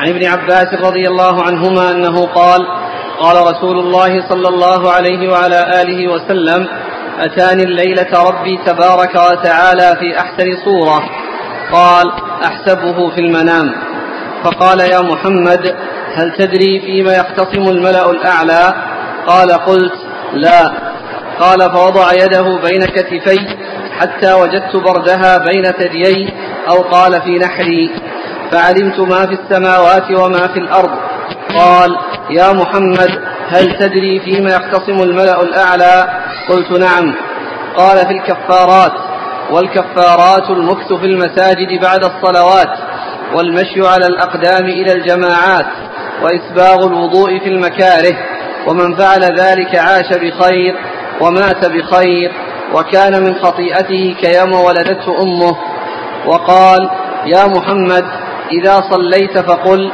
[0.00, 2.66] عن ابن عباس رضي الله عنهما أنه قال
[3.20, 6.66] قال رسول الله صلى الله عليه وعلى آله وسلم
[7.20, 11.02] أتاني الليلة ربي تبارك وتعالى في أحسن صورة
[11.72, 12.12] قال
[12.44, 13.72] أحسبه في المنام
[14.44, 15.74] فقال يا محمد
[16.14, 18.74] هل تدري فيما يختصم الملأ الأعلى
[19.26, 19.92] قال قلت
[20.34, 20.85] لا
[21.40, 23.56] قال فوضع يده بين كتفي
[23.98, 26.34] حتى وجدت بردها بين ثديي
[26.68, 27.90] أو قال في نحري
[28.50, 30.90] فعلمت ما في السماوات وما في الأرض.
[31.58, 31.96] قال
[32.30, 33.10] يا محمد
[33.48, 36.08] هل تدري فيما يختصم الملأ الأعلى؟
[36.48, 37.14] قلت نعم.
[37.76, 38.92] قال في الكفارات.
[39.50, 42.78] والكفارات المكث في المساجد بعد الصلوات
[43.34, 45.66] والمشي على الأقدام إلى الجماعات
[46.22, 48.16] وإسباغ الوضوء في المكاره
[48.66, 50.76] ومن فعل ذلك عاش بخير.
[51.20, 52.32] ومات بخير
[52.74, 55.56] وكان من خطيئته كيوم ولدته أمه.
[56.26, 56.90] وقال
[57.26, 58.04] يا محمد
[58.52, 59.92] إذا صليت فقل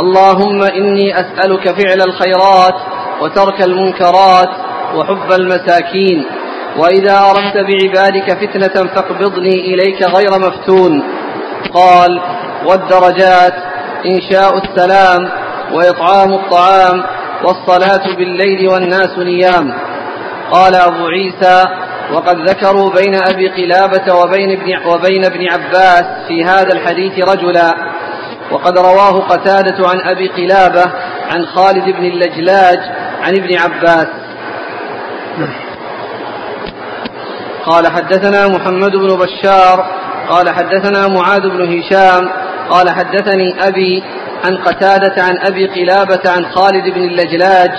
[0.00, 2.74] اللهم إني أسألك فعل الخيرات
[3.22, 4.50] وترك المنكرات
[4.94, 6.24] وحب المساكين
[6.78, 11.02] وإذا أردت بعبادك فتنة فاقبضني إليك غير مفتون.
[11.74, 12.20] قال
[12.66, 13.54] والدرجات
[14.06, 15.30] إنشاء السلام
[15.72, 17.02] وإطعام الطعام
[17.44, 19.89] والصلاة بالليل والناس نيام.
[20.52, 21.64] قال أبو عيسى
[22.12, 27.74] وقد ذكروا بين أبي قلابة وبين ابن, وبين ابن عباس في هذا الحديث رجلا.
[28.50, 30.92] وقد رواه قتادة عن أبي قلابة
[31.30, 32.78] عن خالد بن اللجلاج
[33.22, 34.06] عن ابن عباس.
[37.66, 39.86] قال حدثنا محمد بن بشار.
[40.28, 42.30] قال حدثنا معاذ بن هشام.
[42.70, 44.02] قال حدثني أبي
[44.44, 47.70] عن قتادة عن أبي قلابة عن خالد بن اللجلاج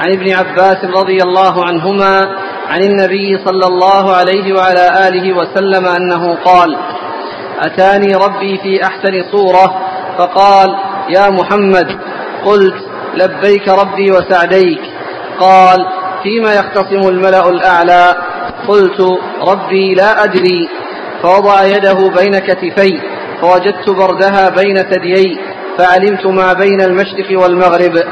[0.00, 2.36] عن ابن عباس رضي الله عنهما
[2.68, 6.76] عن النبي صلى الله عليه وعلى آله وسلم أنه قال
[7.60, 9.80] أتاني ربي في أحسن صورة
[10.18, 10.68] فقال
[11.08, 11.98] يا محمد
[12.44, 12.74] قلت
[13.14, 14.80] لبيك ربي وسعديك.
[15.40, 15.86] قال
[16.22, 18.16] فيما يختصم الملأ الأعلى؟
[18.68, 19.00] قلت
[19.48, 20.68] ربي لا أدري.
[21.22, 23.00] فوضع يده بين كتفي
[23.40, 25.38] فوجدت بردها بين ثديي
[25.78, 28.02] فعلمت ما بين المشرق والمغرب.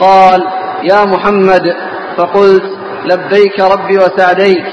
[0.00, 0.44] قال
[0.82, 1.76] يا محمد
[2.16, 2.62] فقلت
[3.04, 4.64] لبيك ربي وسعديك.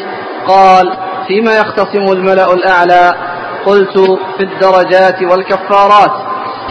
[0.47, 3.13] قال فيما يختصم الملأ الأعلى؟
[3.65, 3.97] قلت
[4.37, 6.11] في الدرجات والكفارات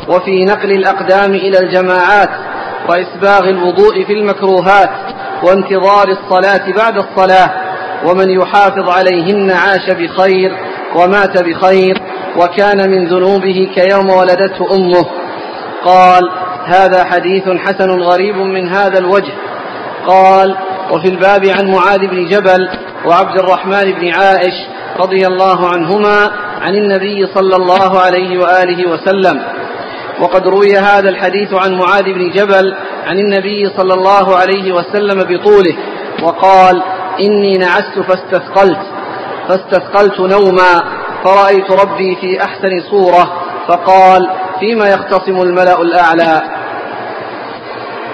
[0.08, 2.30] وفي نقل الأقدام إلى الجماعات
[2.88, 4.90] وإسباغ الوضوء في المكروهات
[5.42, 7.50] وانتظار الصلاة بعد الصلاة
[8.06, 10.56] ومن يحافظ عليهن عاش بخير
[10.96, 12.02] ومات بخير
[12.36, 15.06] وكان من ذنوبه كيوم ولدته أمه.
[15.84, 16.22] قال
[16.66, 19.32] هذا حديث حسن غريب من هذا الوجه.
[20.06, 20.56] قال
[20.90, 22.68] وفي الباب عن معاذ بن جبل
[23.06, 24.54] وعبد الرحمن بن عائش
[25.00, 29.42] رضي الله عنهما عن النبي صلى الله عليه وآله وسلم.
[30.20, 32.74] وقد روي هذا الحديث عن معاذ بن جبل
[33.06, 35.76] عن النبي صلى الله عليه وسلم بطوله
[36.22, 36.82] وقال
[37.20, 38.80] إني نعست فاستثقلت
[39.48, 40.82] فاستثقلت نوما
[41.24, 43.32] فرأيت ربي في أحسن صورة
[43.68, 44.30] فقال
[44.64, 46.42] فيما يختصم الملأ الأعلى.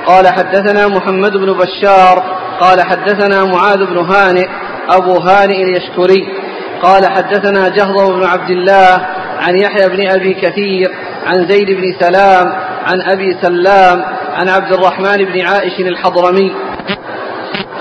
[0.07, 2.23] قال حدثنا محمد بن بشار
[2.61, 4.49] قال حدثنا معاذ بن هانئ
[4.89, 6.29] أبو هانئ اليشكري.
[6.83, 9.07] قال حدثنا جهضم بن عبد الله
[9.41, 10.91] عن يحيى بن أبي كثير
[11.27, 12.47] عن زيد بن سلام
[12.87, 16.53] عن أبي سلام عن عبد الرحمن بن عائش الحضرمي.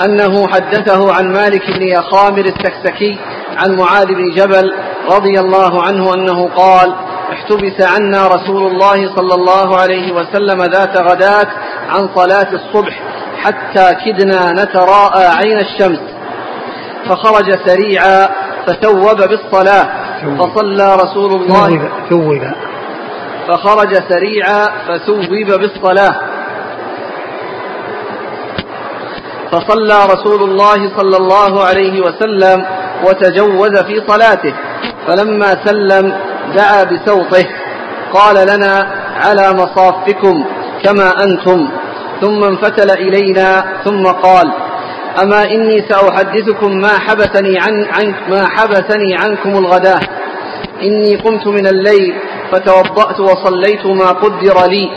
[0.05, 3.17] أنه حدثه عن مالك بن يخامر السكسكي
[3.57, 4.73] عن معاذ بن جبل
[5.11, 6.95] رضي الله عنه أنه قال
[7.33, 11.47] احتبس عنا رسول الله صلى الله عليه وسلم ذات غداة
[11.89, 13.01] عن صلاة الصبح
[13.43, 15.99] حتى كدنا نتراءى عين الشمس.
[17.05, 18.29] فخرج سريعا
[18.67, 19.87] فتوب بالصلاة
[20.39, 21.89] فصلى رسول الله.
[22.09, 22.41] ثوب
[23.47, 25.29] فخرج سريعا فثوب
[25.61, 26.15] بالصلاة.
[29.51, 32.65] فصلى رسول الله صلى الله عليه وسلم
[33.05, 34.53] وتجوز في صلاته.
[35.07, 36.13] فلما سلم
[36.55, 37.45] دعا بسوطه
[38.13, 38.87] قال لنا
[39.25, 40.45] على مصافكم
[40.83, 41.69] كما أنتم.
[42.21, 44.51] ثم انفتل إلينا ثم قال
[45.21, 49.99] أما إني سأحدثكم ما حبسني عن, عن ما حبسني عنكم الغداة.
[50.83, 52.15] إني قمت من الليل
[52.51, 54.91] فتوضأت وصليت ما قدر لي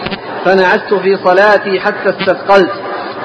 [0.45, 2.73] فنعست في صلاتي حتى استثقلت.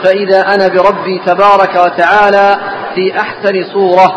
[0.04, 2.58] فإذا أنا بربي تبارك وتعالى
[2.96, 4.08] في أحسن صورة.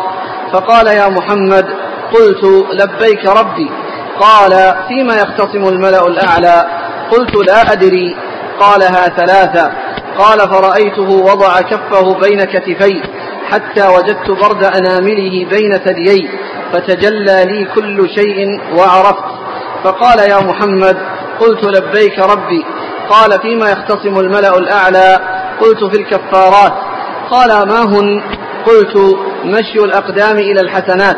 [0.53, 1.65] فقال يا محمد
[2.13, 2.43] قلت
[2.73, 3.71] لبيك ربي
[4.21, 6.65] قال فيما يختصم الملأ الأعلى؟
[7.11, 8.15] قلت لا أدري.
[8.59, 9.71] قالها ثلاثة.
[10.17, 13.01] قال فرأيته وضع كفه بين كتفي
[13.49, 16.29] حتى وجدت برد أنامله بين ثديي
[16.73, 19.23] فتجلى لي كل شيء وعرفت.
[19.83, 20.97] فقال يا محمد
[21.39, 22.65] قلت لبيك ربي.
[23.09, 25.19] قال فيما يختصم الملأ الأعلى؟
[25.61, 26.73] قلت في الكفارات.
[27.31, 28.21] قال ما هن؟
[28.65, 31.17] قلت مشي الأقدام إلى الحسنات.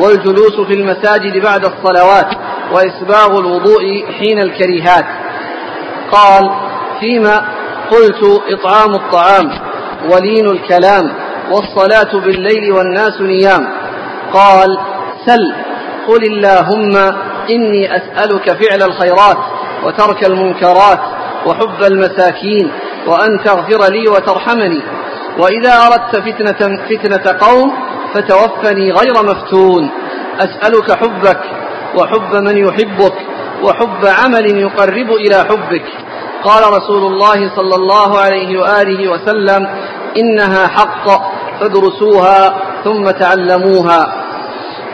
[0.00, 2.26] والجلوس في المساجد بعد الصلوات
[2.72, 5.04] وإسباغ الوضوء حين الكريهات.
[6.12, 6.50] قال
[7.00, 7.42] فيما
[7.90, 9.50] قلت إطعام الطعام
[10.10, 11.12] ولين الكلام
[11.50, 13.68] والصلاة بالليل والناس نيام.
[14.32, 14.78] قال
[15.26, 15.54] سل
[16.08, 16.96] قل اللهم
[17.50, 19.38] إني أسألك فعل الخيرات
[19.84, 21.00] وترك المنكرات
[21.46, 22.70] وحب المساكين
[23.06, 24.82] وأن تغفر لي وترحمني.
[25.38, 27.72] وإذا أردت فتنة فتنة قوم
[28.14, 29.90] فتوفني غير مفتون.
[30.40, 31.40] أسألك حبك
[31.98, 33.14] وحب من يحبك
[33.62, 35.84] وحب عمل يقرب إلى حبك.
[36.44, 39.68] قال رسول الله صلى الله عليه وآله وسلم
[40.16, 41.08] إنها حق
[41.60, 44.12] فادرسوها ثم تعلموها.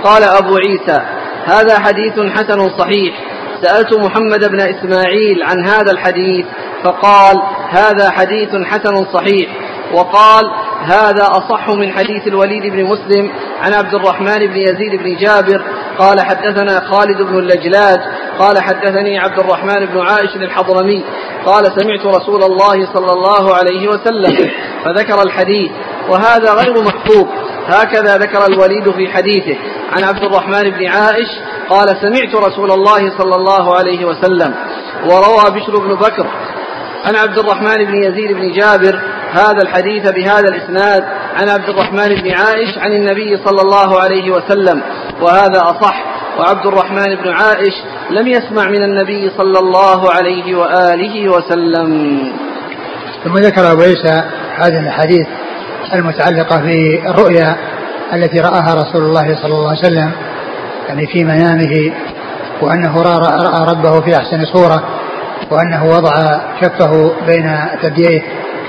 [0.04, 1.00] قال أبو عيسى
[1.44, 3.14] هذا حديث حسن صحيح.
[3.62, 6.46] سألت محمد بن إسماعيل عن هذا الحديث
[6.84, 9.50] فقال هذا حديث حسن صحيح.
[9.94, 10.50] وقال
[10.82, 13.30] هذا أصح من حديث الوليد بن مسلم
[13.62, 15.62] عن عبد الرحمن بن يزيد بن جابر
[15.98, 17.98] قال حدثنا خالد بن اللجلاج
[18.38, 21.04] قال حدثني عبد الرحمن بن عائش الحضرمي
[21.46, 24.50] قال سمعت رسول الله صلى الله عليه وسلم
[24.84, 25.70] فذكر الحديث
[26.08, 27.26] وهذا غير محفوظ
[27.66, 29.56] هكذا ذكر الوليد في حديثه
[29.92, 31.28] عن عبد الرحمن بن عائش
[31.68, 34.54] قال سمعت رسول الله صلى الله عليه وسلم
[35.04, 36.26] وروى بشر بن بكر
[37.04, 39.02] عن عبد الرحمن بن يزيد بن جابر
[39.32, 41.02] هذا الحديث بهذا الإسناد
[41.36, 44.82] عن عبد الرحمن بن عائش عن النبي صلى الله عليه وسلم
[45.20, 46.04] وهذا أصح.
[46.38, 47.74] وعبد الرحمن بن عائش
[48.10, 52.18] لم يسمع من النبي صلى الله عليه وآله وسلم.
[53.24, 54.22] ثم ذكر أبو عيسى
[54.56, 55.26] هذه الأحاديث
[55.94, 57.56] المتعلقة بالرؤيا
[58.12, 60.12] التي رآها رسول الله صلى الله عليه وسلم
[60.88, 61.92] يعني في منامه
[62.62, 64.84] وأنه رأى ربه في أحسن صورة
[65.50, 68.22] وأنه وضع كفه بين ثدييه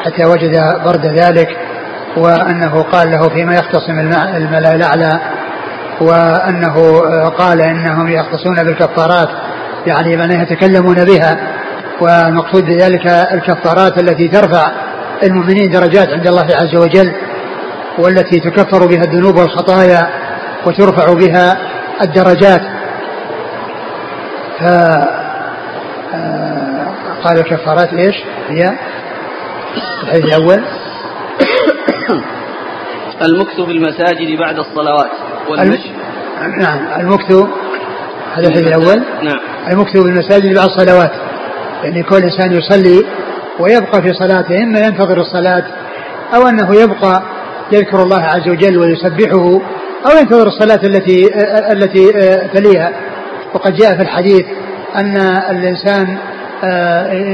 [0.05, 0.51] حتى وجد
[0.85, 1.49] برد ذلك
[2.17, 3.99] وأنه قال له فيما يختصم
[4.35, 5.19] الملأ الأعلى
[6.01, 9.29] وأنه قال إنهم يختصون بالكفارات
[9.87, 11.37] يعني من يتكلمون بها
[12.01, 14.71] والمقصود بذلك الكفارات التي ترفع
[15.23, 17.11] المؤمنين درجات عند الله عز وجل
[17.97, 20.09] والتي تكفر بها الذنوب والخطايا
[20.65, 21.57] وترفع بها
[22.01, 22.61] الدرجات.
[24.59, 24.63] ف
[26.13, 26.87] آه،
[27.23, 28.15] قال الكفارات إيش؟
[28.49, 28.73] هي
[30.03, 30.63] الحديث الأول.
[33.21, 35.11] المكث في المساجد بعد الصلوات
[35.49, 35.91] والمشي.
[36.59, 37.31] نعم المكث.
[38.33, 39.03] هذا الحديث الأول.
[39.23, 39.39] نعم.
[39.71, 41.11] المكث في المساجد بعد الصلوات.
[41.83, 43.05] يعني كل إنسان يصلي
[43.59, 45.63] ويبقى في صلاته إما ينتظر الصلاة
[46.35, 47.23] أو أنه يبقى
[47.71, 49.61] يذكر الله عز وجل ويسبحه
[50.05, 51.29] أو ينتظر الصلاة التي
[51.71, 52.11] التي
[52.53, 52.91] تليها.
[53.53, 54.45] وقد جاء في الحديث
[54.95, 55.17] أن
[55.49, 56.17] الإنسان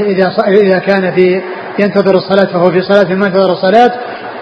[0.08, 1.42] إذا إذا كان في
[1.80, 3.92] ينتظر الصلاة فهو في صلاة ما انتظر الصلاة.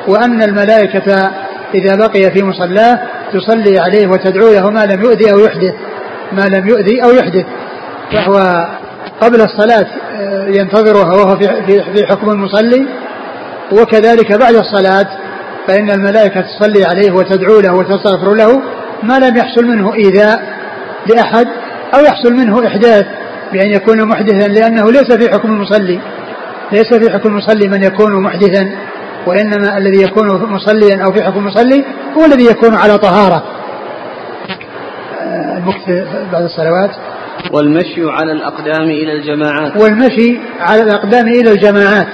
[0.08, 1.32] وأن الملائكة
[1.76, 3.00] إذا بقي في مصلاه
[3.34, 5.74] تصلي عليه وتدعو له ما لم يؤذي أو يحدث
[6.32, 7.46] ما لم يؤذي أو يحدث.
[8.12, 8.68] فهو
[9.22, 9.86] قبل الصلاة
[10.48, 11.38] ينتظرها وهو
[11.94, 12.88] في حكم المصلي.
[13.72, 15.08] وكذلك بعد الصلاة
[15.68, 18.62] فإن الملائكة تصلي عليه وتدعو له وتستغفر له
[19.04, 20.42] ما لم يحصل منه إيذاء
[21.14, 21.48] لأحد
[21.96, 23.06] أو يحصل منه إحداث
[23.54, 26.00] بأن يكون محدثا لأنه ليس في حكم المصلي.
[26.74, 28.70] ليس في حكم المصلي من يكون محدثا
[29.28, 31.86] وإنما الذي يكون مصليا أو في حكم المصلي
[32.18, 33.44] هو الذي يكون على طهارة.
[35.58, 35.88] المكث
[36.32, 36.92] بعد الصلوات.
[37.52, 39.78] والمشي على الأقدام إلى الجماعات.
[39.82, 42.08] والمشي على الأقدام إلى الجماعات.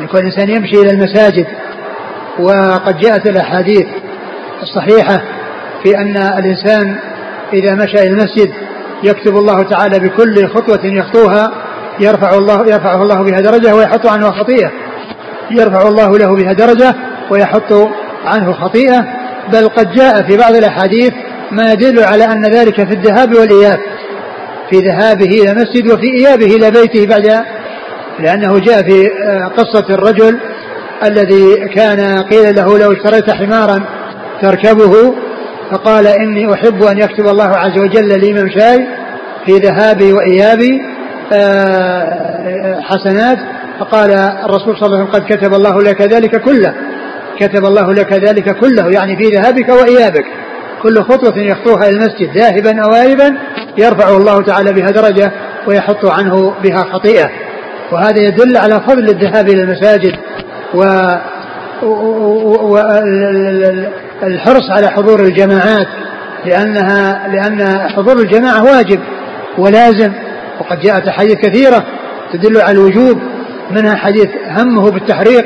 [0.00, 1.46] يكون الإنسان يمشي إلى المساجد.
[2.38, 3.86] وقد جاءت الأحاديث
[4.62, 5.22] الصحيحة
[5.82, 6.98] في أن الإنسان
[7.52, 8.52] إذا مشى إلى المسجد
[9.02, 11.67] يكتب الله تعالى بكل خطوة يخطوها.
[12.00, 14.70] يرفع الله يرفعه الله بها درجة ويحط عنه خطيئة.
[15.50, 16.94] يرفع الله له بها درجة
[17.30, 17.72] ويحط
[18.24, 19.04] عنه خطيئة.
[19.52, 21.12] بل قد جاء في بعض الأحاديث
[21.52, 23.78] ما يدل على أن ذلك في الذهاب والإياب.
[24.70, 27.44] في ذهابه إلى المسجد وفي إيابه إلى بيته بعد
[28.18, 29.08] لأنه جاء في
[29.56, 30.38] قصة الرجل
[31.04, 33.84] الذي كان قيل له لو اشتريت حمارا
[34.42, 35.14] تركبه
[35.70, 38.86] فقال إني أحب أن يكتب الله عز وجل لي ممشاي
[39.46, 40.80] في ذهابي وإيابي
[42.82, 43.38] حسنات
[43.80, 44.10] فقال
[44.44, 46.74] الرسول صلى الله عليه وسلم قد كتب الله لك ذلك كله.
[47.40, 50.24] كتب الله لك ذلك كله يعني في ذهابك وإيابك.
[50.82, 53.36] كل خطوة يخطوها إلى المسجد ذاهبا أو آيبا
[53.78, 55.32] يرفع الله تعالى بها درجة
[55.66, 57.30] ويحط عنه بها خطيئة.
[57.92, 60.12] وهذا يدل على فضل الذهاب إلى المساجد
[60.74, 60.84] و
[64.22, 65.86] والحرص على حضور الجماعات
[66.46, 69.00] لأنها لأن حضور الجماعة واجب
[69.58, 70.12] ولازم.
[70.60, 71.84] وقد جاءت أحاديث كثيرة
[72.32, 73.18] تدل على الوجوب
[73.70, 75.44] منها حديث همه بالتحريق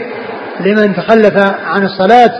[0.60, 2.30] لمن تخلف عن الصلاة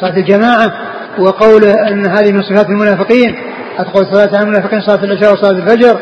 [0.00, 0.72] صلاة الجماعة
[1.18, 3.36] وقوله أن هذه من صفات المنافقين
[3.78, 5.98] أتقول صلاة المنافقين صلاة العشاء وصلاة الفجر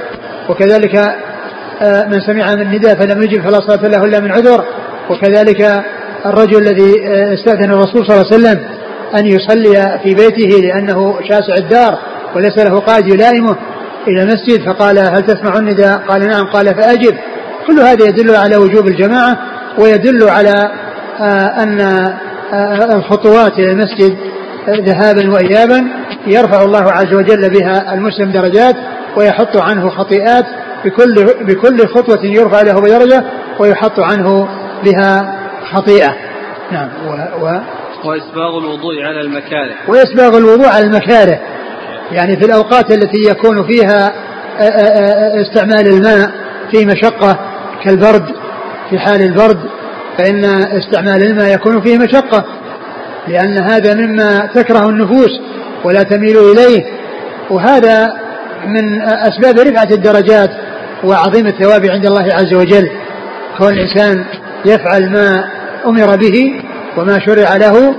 [0.48, 0.94] وكذلك
[1.82, 4.64] من سمع من النداء فلم يجب فلا صلاة له إلا من عذر
[5.10, 5.84] وكذلك
[6.26, 6.92] الرجل الذي
[7.34, 8.60] استأذن الرسول صلى الله عليه وسلم
[9.18, 11.98] أن يصلي في بيته لأنه شاسع الدار
[12.36, 13.56] وليس له قائد يلائمه.
[14.08, 17.14] إلى المسجد فقال هل تسمع النداء؟ قال نعم قال فأجب.
[17.66, 19.38] كل هذا يدل على وجوب الجماعة
[19.78, 20.70] ويدل على
[21.62, 21.80] أن
[22.96, 24.16] الخطوات إلى المسجد
[24.68, 25.84] ذهابا وإيابا.
[26.26, 28.76] يرفع الله عز وجل بها المسلم درجات
[29.16, 30.44] ويحط عنه خطيئات
[30.84, 33.24] بكل بكل خطوة يرفع له بدرجة
[33.58, 34.48] ويحط عنه
[34.84, 35.38] بها
[35.72, 36.16] خطيئة.
[36.72, 36.88] نعم.
[37.06, 37.60] و, و
[38.04, 39.74] وإسباغ الوضوء على المكاره.
[39.88, 41.40] وإسباغ الوضوء على المكاره.
[42.12, 44.12] يعني في الأوقات التي يكون فيها
[45.42, 46.30] استعمال الماء
[46.70, 47.38] في مشقة
[47.84, 48.24] كالبرد
[48.90, 49.58] في حال البرد
[50.18, 52.44] فإن استعمال الماء يكون فيه مشقة
[53.28, 55.40] لأن هذا مما تكره النفوس
[55.84, 56.84] ولا تميل إليه
[57.50, 58.12] وهذا
[58.66, 60.50] من أسباب رفعة الدرجات
[61.04, 62.90] وعظيم الثواب عند الله عز وجل.
[63.58, 64.24] كون الإنسان
[64.64, 65.44] يفعل ما
[65.86, 66.62] أمر به
[66.96, 67.94] وما شرع له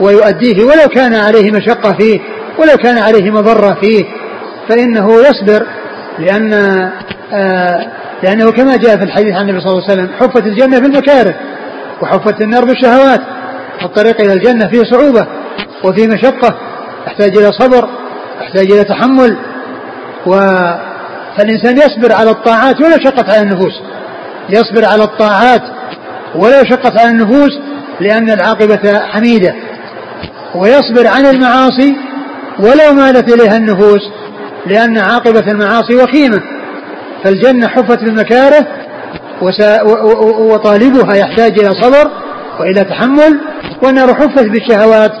[0.00, 2.20] ويؤديه ولو كان عليه مشقة فيه
[2.58, 4.04] ولو كان عليه مضرة فيه
[4.68, 5.66] فإنه يصبر
[6.18, 6.52] لأن
[7.32, 7.86] آه
[8.22, 11.34] لأنه كما جاء في الحديث عن النبي صلى الله عليه وسلم حفت الجنة بالمكاره
[12.02, 13.20] وحفت النار بالشهوات
[13.82, 15.26] الطريق إلى الجنة فيه صعوبة
[15.84, 16.58] وفيه مشقة
[17.06, 17.88] يحتاج إلى صبر
[18.40, 19.36] يحتاج إلى تحمل
[20.26, 20.32] و
[21.36, 23.82] فالإنسان يصبر على الطاعات ولو شقت على النفوس.
[24.50, 25.62] يصبر على الطاعات
[26.34, 27.58] ولو شقت على النفوس
[28.00, 29.54] لأن العاقبة حميدة.
[30.54, 31.96] ويصبر عن المعاصي
[32.58, 34.00] ولو مالت إليها النفوس
[34.66, 36.42] لأن عاقبة المعاصي وخيمة.
[37.24, 38.66] فالجنة حفت بالمكاره
[40.40, 42.10] وطالبها يحتاج إلى صبر
[42.60, 43.40] وإلى تحمل
[43.82, 45.12] والنار حفت بالشهوات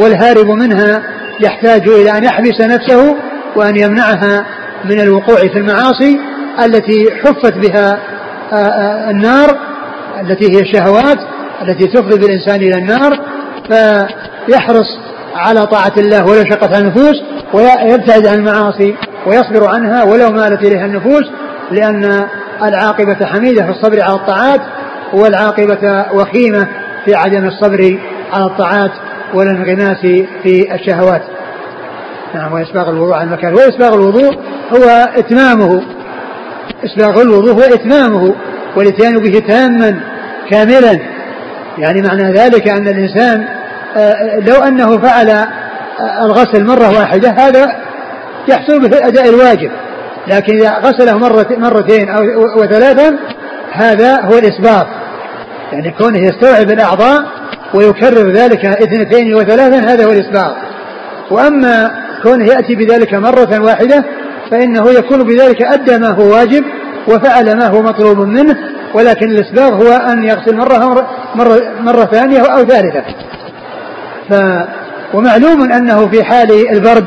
[0.00, 1.02] والهارب منها
[1.40, 3.16] يحتاج إلى أن يحبس نفسه
[3.56, 4.46] وأن يمنعها
[4.84, 6.18] من الوقوع في المعاصي
[6.64, 7.98] التي حفت بها
[9.10, 9.58] النار
[10.20, 11.18] التي هي الشهوات
[11.62, 13.20] التي تفضي بالإنسان إلى النار.
[13.68, 14.98] فيحرص
[15.34, 17.16] على طاعة الله ولو شقت على النفوس
[17.52, 18.94] ويبتعد عن المعاصي
[19.26, 21.24] ويصبر عنها ولو مالت إليها النفوس
[21.70, 22.26] لأن
[22.62, 24.60] العاقبة حميدة في الصبر على الطاعات
[25.12, 26.68] والعاقبة وخيمة
[27.04, 27.98] في عدم الصبر
[28.32, 28.90] على الطاعات
[29.34, 30.00] والانغماس
[30.42, 31.22] في الشهوات.
[32.34, 33.54] نعم وإسباغ الوضوء على المكان.
[33.54, 34.36] وإسباغ الوضوء
[34.76, 35.82] هو إتمامه.
[36.84, 38.34] إسباغ الوضوء هو إتمامه
[38.76, 40.00] والإتيان به تاما
[40.50, 40.98] كاملا.
[41.78, 43.57] يعني معنى ذلك أن الإنسان
[44.46, 47.66] لو أنه فعل آه، الغسل مرة واحدة هذا
[48.48, 49.70] يحصل به أداء الواجب.
[50.28, 51.18] لكن إذا غسله
[51.58, 52.22] مرتين أو
[52.60, 53.18] وثلاثا
[53.72, 54.86] هذا هو الإسباغ
[55.72, 57.24] يعني كونه يستوعب الأعضاء
[57.74, 60.52] ويكرر ذلك اثنتين وثلاثا هذا هو الإسباغ
[61.30, 61.90] وأما
[62.22, 64.04] كونه يأتي بذلك مرة واحدة
[64.50, 66.64] فإنه يكون بذلك أدى ما هو واجب
[67.08, 68.56] وفعل ما هو مطلوب منه
[68.94, 73.04] ولكن الإسباغ هو أن يغسل مرة مرة, مرة ثانية أو ثالثة.
[74.28, 74.34] ف
[75.14, 77.06] ومعلوم أنه في حال البرد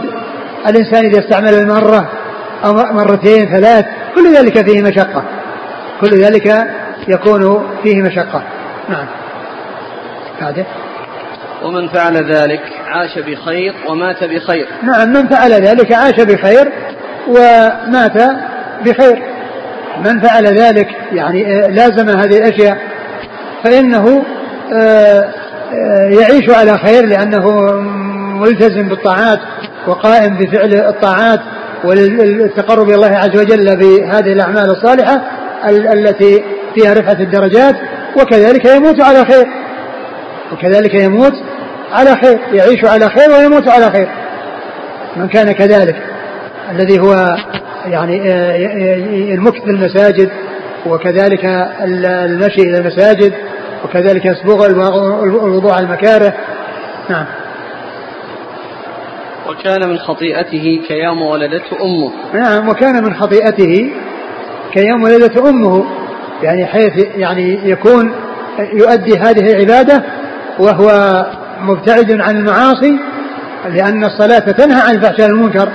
[0.67, 2.09] الإنسان إذا استعمل المرة
[2.65, 5.23] أو مرتين ثلاث كل ذلك فيه مشقة.
[6.01, 6.67] كل ذلك
[7.07, 8.43] يكون فيه مشقة.
[8.89, 9.05] نعم.
[10.41, 10.65] بعده
[11.63, 14.67] ومن فعل ذلك عاش بخير ومات بخير.
[14.83, 16.71] نعم من فعل ذلك عاش بخير
[17.27, 18.17] ومات
[18.85, 19.23] بخير.
[20.05, 22.77] من فعل ذلك يعني آه، لازم هذه الأشياء.
[23.63, 24.23] فإنه
[24.73, 25.40] آه،
[26.19, 27.71] يعيش على خير لأنه
[28.39, 29.39] ملتزم بالطاعات
[29.87, 31.39] وقائم بفعل الطاعات
[31.83, 35.21] والتقرب إلى الله عز وجل بهذه الأعمال الصالحة
[35.93, 36.43] التي
[36.75, 37.75] فيها رفعة الدرجات
[38.21, 39.47] وكذلك يموت على خير.
[40.53, 41.33] وكذلك يموت
[41.91, 44.07] على خير يعيش على خير ويموت على خير.
[45.15, 45.95] من كان كذلك
[46.71, 47.35] الذي هو
[47.85, 48.55] يعني آه،
[49.33, 50.29] المكث في المساجد
[50.85, 51.45] وكذلك
[51.83, 53.33] المشي إلى المساجد
[53.85, 54.65] وكذلك يسبغ
[55.23, 56.33] الوضوء على المكاره.
[57.09, 57.25] نعم.
[59.49, 62.11] وكان من خطيئته كيوم ولدته أمه.
[62.33, 63.91] نعم وكان من خطيئته
[64.73, 65.85] كيوم ولدته أمه.
[66.43, 68.13] يعني حيث يعني يكون
[68.59, 70.03] يؤدي هذه العبادة
[70.59, 71.25] وهو
[71.61, 72.99] مبتعد عن المعاصي
[73.69, 75.69] لأن الصلاة تنهى عن الفحشاء والمنكر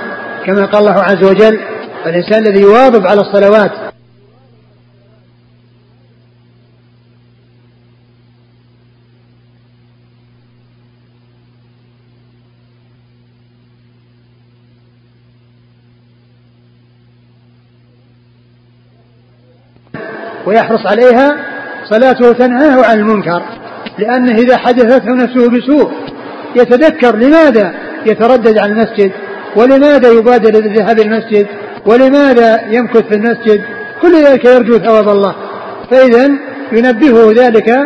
[0.45, 1.59] كما قال الله عز وجل
[2.05, 3.71] الإنسان الذي يواظب على الصلوات
[20.47, 21.35] ويحرص عليها
[21.89, 23.41] صلاته تنهاه عن المنكر
[23.99, 25.91] لأنه إذا حدثته نفسه بسوء
[26.55, 27.73] يتذكر لماذا
[28.05, 29.11] يتردد عن المسجد؟
[29.55, 31.47] ولماذا يبادر للذهاب المسجد؟
[31.85, 33.61] ولماذا يمكث في المسجد؟
[34.01, 35.35] كل ذلك يرجو ثواب الله.
[35.91, 36.31] فإذا
[36.71, 37.79] ينبهه ذلك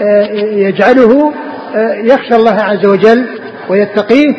[0.00, 1.32] ويجعله
[2.04, 3.26] يخشى الله عز وجل
[3.68, 4.34] ويتقيه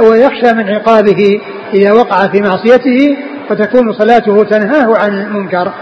[0.00, 1.40] ويخشى من عقابه
[1.74, 3.16] إذا وقع في معصيته
[3.48, 5.72] فتكون صلاته تنهاه عن المنكر.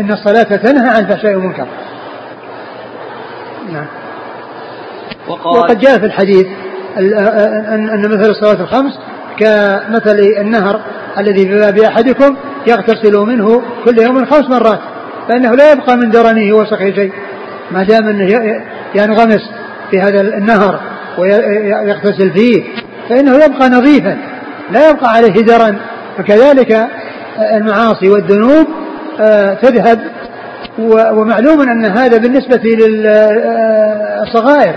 [0.00, 1.66] إن الصلاة تنهى عن الفحشاء والمنكر
[3.72, 3.86] نعم.
[5.28, 6.46] وقد جاء في الحديث
[6.96, 8.98] أن مثل الصلاة الخمس
[9.38, 10.80] كمثل النهر
[11.18, 12.36] الذي في باب أحدكم
[12.66, 14.78] يغتسل منه كل يوم خمس مرات
[15.28, 17.12] فإنه لا يبقى من درنه وسخه شيء.
[17.70, 18.60] ما دام أنه
[18.94, 19.50] ينغمس
[19.90, 20.80] في هذا النهر
[21.18, 22.64] ويغتسل فيه
[23.08, 24.18] فإنه يبقى نظيفا.
[24.70, 25.76] لا يبقى عليه درن
[26.18, 26.86] فكذلك
[27.38, 28.66] المعاصي والذنوب
[29.20, 30.00] آه، تذهب
[30.78, 34.74] ومعلوم أن هذا بالنسبة للصغائر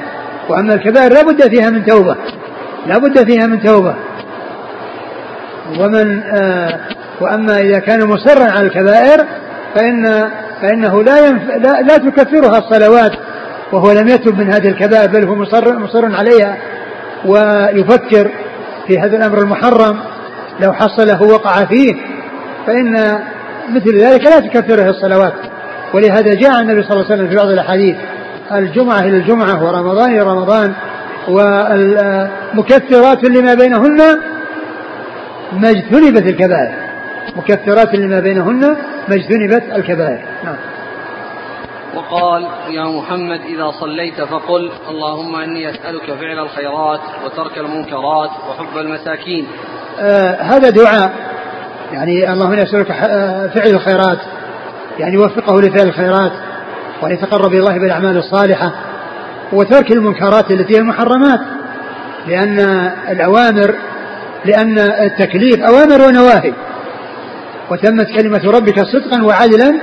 [0.49, 2.15] وأما الكبائر لا بد فيها من توبة.
[2.87, 3.95] لا بد فيها من توبة.
[5.79, 6.79] ومن آه،
[7.21, 9.25] وأما إذا كان مصرا على الكبائر
[9.75, 10.29] فإن
[10.61, 11.49] فإنه لا, ينف...
[11.49, 13.11] لا, لا تكفرها الصلوات
[13.71, 16.57] وهو لم يتب من هذه الكبائر بل هو مصر, مصر عليها
[17.25, 18.31] ويفكر
[18.87, 19.99] في هذا الأمر المحرم
[20.59, 21.93] لو حصله وقع فيه
[22.67, 23.19] فإن
[23.69, 25.33] مثل ذلك لا تكفره الصلوات.
[25.93, 27.95] ولهذا جاء النبي صلى الله عليه وسلم في بعض الأحاديث
[28.51, 30.73] الجمعة إلى الجمعة ورمضان إلى رمضان
[31.27, 33.97] ومكفرات لما بينهن
[35.53, 36.73] ما اجتنبت الكبائر.
[37.35, 38.75] مكفرات لما بينهن
[39.09, 40.21] ما اجتنبت الكبائر.
[40.43, 40.55] نعم.
[41.95, 49.47] وقال يا محمد إذا صليت فقل اللهم إني أسألك فعل الخيرات وترك المنكرات وحب المساكين.
[49.99, 51.13] آه هذا دعاء.
[51.91, 54.19] يعني اللهم إني أسألك آه، فعل الخيرات.
[54.99, 56.31] يعني وفقه لفعل الخيرات
[57.01, 58.71] وأن يتقرب إلى الله بالأعمال الصالحة
[59.53, 61.39] وترك المنكرات التي هي المحرمات
[62.27, 62.59] لأن
[63.09, 63.75] الأوامر
[64.45, 66.53] لأن التكليف أوامر ونواهي.
[67.71, 69.79] وتمت كلمة ربك صدقا وعدلا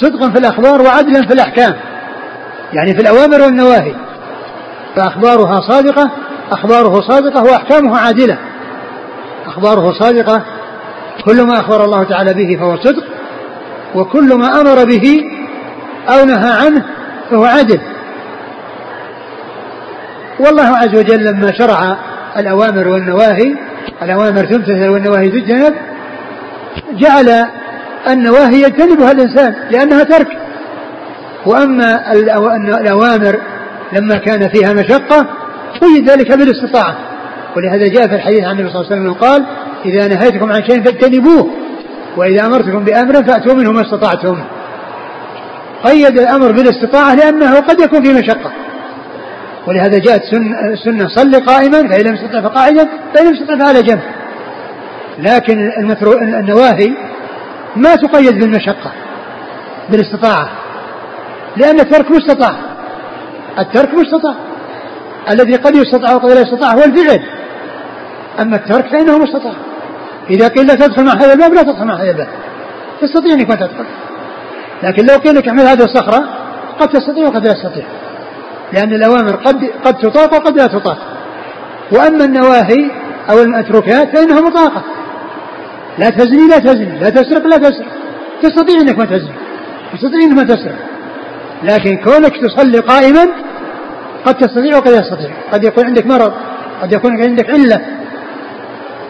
[0.00, 1.74] صدقا في الأخبار وعدلا في الأحكام.
[2.72, 3.94] يعني في الأوامر والنواهي.
[4.96, 6.10] فأخبارها صادقة
[6.52, 8.38] أخباره صادقة وأحكامه عادلة.
[9.46, 10.42] أخباره صادقة
[11.24, 13.04] كل ما أخبر الله تعالى به فهو صدق
[13.94, 15.24] وكل ما أمر به
[16.08, 16.84] أو نهى عنه
[17.30, 17.80] فهو عدل.
[20.40, 21.96] والله عز وجل لما شرع
[22.36, 23.54] الأوامر والنواهي
[24.02, 25.74] الأوامر تمتثل والنواهي تجتنب
[26.92, 27.46] جعل
[28.08, 30.28] النواهي يجتنبها الإنسان لأنها ترك.
[31.46, 32.12] وأما
[32.80, 33.40] الأوامر
[33.92, 35.26] لما كان فيها مشقة
[35.80, 36.96] قيد ذلك بالاستطاعة
[37.56, 39.46] ولهذا جاء في الحديث عن النبي صلى الله عليه وسلم قال
[39.84, 41.50] إذا نهيتكم عن شيء فاجتنبوه
[42.16, 44.44] وإذا أمرتكم بأمر فأتوا منه ما استطعتم.
[45.84, 48.52] قيد الأمر بالاستطاعة لأنه قد يكون في مشقة.
[49.66, 50.22] ولهذا جاءت
[50.84, 54.00] سنة صل قائما فإن لم يستطع فقاعدا فإن لم يستطع فعلى جنب.
[55.18, 55.70] لكن
[56.38, 56.94] النواهي
[57.76, 58.92] ما تقيد بالمشقة
[59.90, 60.48] بالاستطاعة
[61.56, 62.54] لأن الترك مستطاع.
[63.58, 64.34] الترك مستطاع.
[65.30, 67.20] الذي قد يستطاع وقد لا يستطاع هو الفعل.
[68.40, 69.52] أما الترك فإنه مستطاع.
[70.30, 72.28] إذا قيل لا تدخل مع هذا الباب لا تدخل مع هذا الباب.
[73.00, 73.84] تستطيع أنك ما تدخل.
[74.82, 76.28] لكن لو قيل لك اعمل هذه الصخرة
[76.80, 77.84] قد تستطيع وقد لا تستطيع.
[78.72, 80.98] لأن الأوامر قد قد تطاق وقد لا تطاق.
[81.92, 82.90] وأما النواهي
[83.30, 84.82] أو المتروكات فإنها مطاقة
[85.98, 86.98] لا تزني لا تزني.
[86.98, 87.86] لا تسرق لا تسرق.
[88.42, 89.34] تستطيع أنك ما تزني.
[89.92, 90.78] تستطيع أنك ما تسرق.
[91.62, 93.28] لكن كونك تصلي قائما
[94.24, 96.32] قد تستطيع وقد لا تستطيع قد يكون عندك مرض
[96.82, 97.80] قد يكون عندك علة.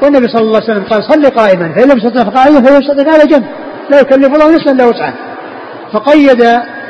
[0.02, 3.26] والنبي صلى الله عليه وسلم قال صلي قائما فإن لم تستطع فقائما فهو يستطيع على
[3.26, 3.46] جنب.
[3.90, 5.14] لا يكلف الله نفسا الا وسعها.
[5.92, 6.46] فقيد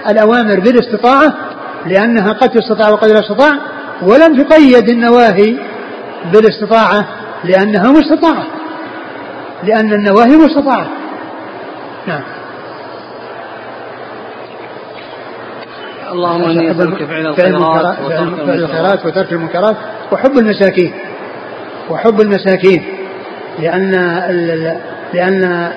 [0.08, 1.34] الأوامر بالاستطاعة
[1.86, 3.52] لأنها قد تستطاع وقد لا تستطاع
[4.02, 5.56] ولم تقيد النواهي
[6.32, 7.08] بالاستطاعة
[7.44, 8.46] لأنها مستطاعة.
[9.64, 10.86] لأن النواهي مستطاعة.
[12.06, 12.22] نعم.
[16.12, 19.76] اللهم إني أسألك فعل الخيرات فعل الخيرات وترك المنكرات
[20.12, 20.92] وحب المساكين.
[21.90, 22.84] وحب المساكين.
[23.58, 23.90] لأن
[25.14, 25.72] لأن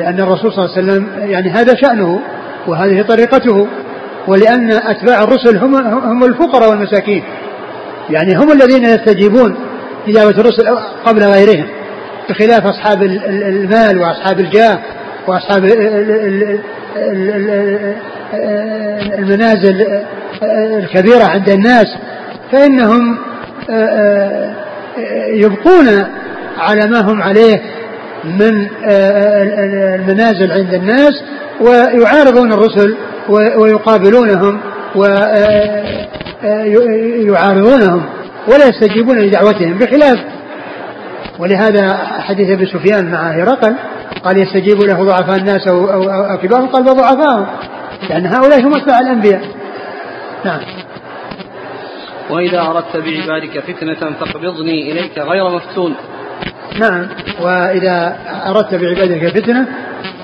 [0.00, 2.20] لأن الرسول صلى الله عليه وسلم يعني هذا شأنه
[2.66, 3.68] وهذه طريقته.
[4.26, 7.24] ولأن أتباع الرسل هم هم الفقراء والمساكين.
[8.10, 9.56] يعني هم الذين يستجيبون
[10.08, 11.79] إجابة الرسل قبل غيرهم.
[12.30, 14.78] بخلاف أصحاب المال وأصحاب الجاه
[15.26, 15.64] وأصحاب
[19.18, 19.86] المنازل
[20.78, 21.86] الكبيرة عند الناس
[22.52, 23.18] فإنهم
[25.28, 26.06] يبقون
[26.58, 27.60] على ما هم عليه
[28.24, 28.66] من
[29.94, 31.12] المنازل عند الناس
[31.60, 32.96] ويعارضون الرسل
[33.28, 34.60] ويقابلونهم
[36.44, 38.04] ويعارضونهم
[38.48, 40.18] ولا يستجيبون لدعوتهم بخلاف
[41.40, 43.76] ولهذا حديث أبي سفيان مع هرقل
[44.24, 47.46] قال يستجيب له ضعفاء الناس أو أو, أو كبارهم قال ضعفاءهم.
[48.10, 49.40] لأن هؤلاء هم أتباع الأنبياء.
[50.44, 50.60] نعم.
[52.30, 55.94] وإذا أردت بعبادك فتنة فاقبضني إليك غير مفتون.
[56.80, 57.06] نعم.
[57.40, 58.16] وإذا
[58.46, 59.66] أردت بعبادك فتنة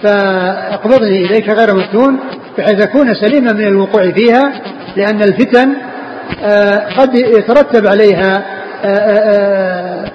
[0.03, 2.19] فاقبضني إليك غير مفتون
[2.59, 4.53] بحيث أكون سليما من الوقوع فيها
[4.97, 5.75] لأن الفتن
[6.43, 8.43] آه، قد يترتب عليها
[8.85, 10.11] آه، آه،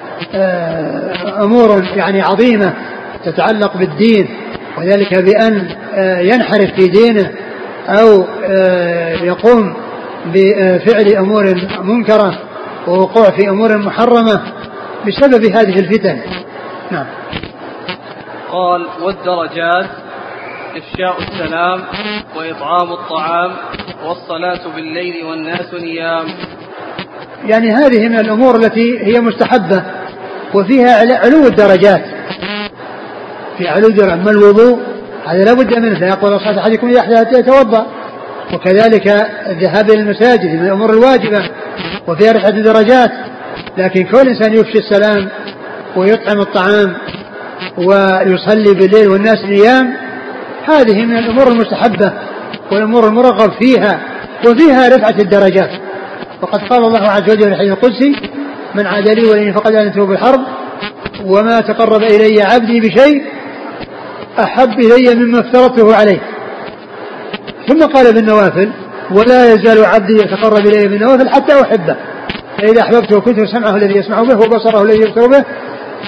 [1.43, 2.74] أمور يعني عظيمة
[3.26, 4.28] تتعلق بالدين
[4.78, 7.32] وذلك بأن آه، ينحرف في دينه
[7.89, 8.26] أو
[9.26, 9.74] يقوم
[10.26, 12.39] بفعل أمور منكرة
[12.88, 14.41] ووقوع في أمور محرمة
[15.07, 16.19] بسبب هذه الفتن.
[16.91, 17.05] نعم.
[18.51, 19.89] قال والدرجات
[20.78, 21.82] إفشاء السلام
[22.36, 23.51] وإطعام الطعام
[24.05, 26.26] والصلاة بالليل والناس نيام.
[27.45, 29.84] يعني هذه من الأمور التي هي مستحبة.
[30.54, 32.02] وفيها علو الدرجات.
[33.58, 34.20] في علو الدرجات.
[34.20, 34.80] أما الوضوء؟
[35.28, 35.99] هذا لا بد منه.
[35.99, 37.86] فيقول صلاة أحدكم إذا أحدث يتوضأ.
[38.54, 39.08] وكذلك
[39.49, 41.49] الذهاب إلى المساجد من الأمور الواجبة.
[42.08, 43.12] وفيها رفعة الدرجات.
[43.78, 45.30] لكن كل إنسان يفشي السلام
[45.95, 46.93] ويطعم الطعام
[47.78, 49.93] ويصلي بالليل والناس نيام
[50.66, 52.12] هذه من الأمور المستحبة
[52.72, 53.99] والأمور المرغب فيها.
[54.47, 55.70] وفيها رفعة الدرجات.
[56.41, 58.16] وقد قال الله عز وجل في الحديث القدسي
[58.76, 60.41] من عاد لي ولي فقد أنته بالحرب
[61.26, 63.24] وما تقرب إلي عبدي بشيء
[64.39, 66.19] أحب إلي مما افترضته عليه.
[67.67, 68.69] ثم قال بالنوافل
[69.11, 71.95] ولا يزال عبدي يتقرب إلي بالنوافل حتى أحبه.
[72.57, 75.43] فإذا أحببته كنت سمعه الذي يسمع به وبصره الذي يبصر به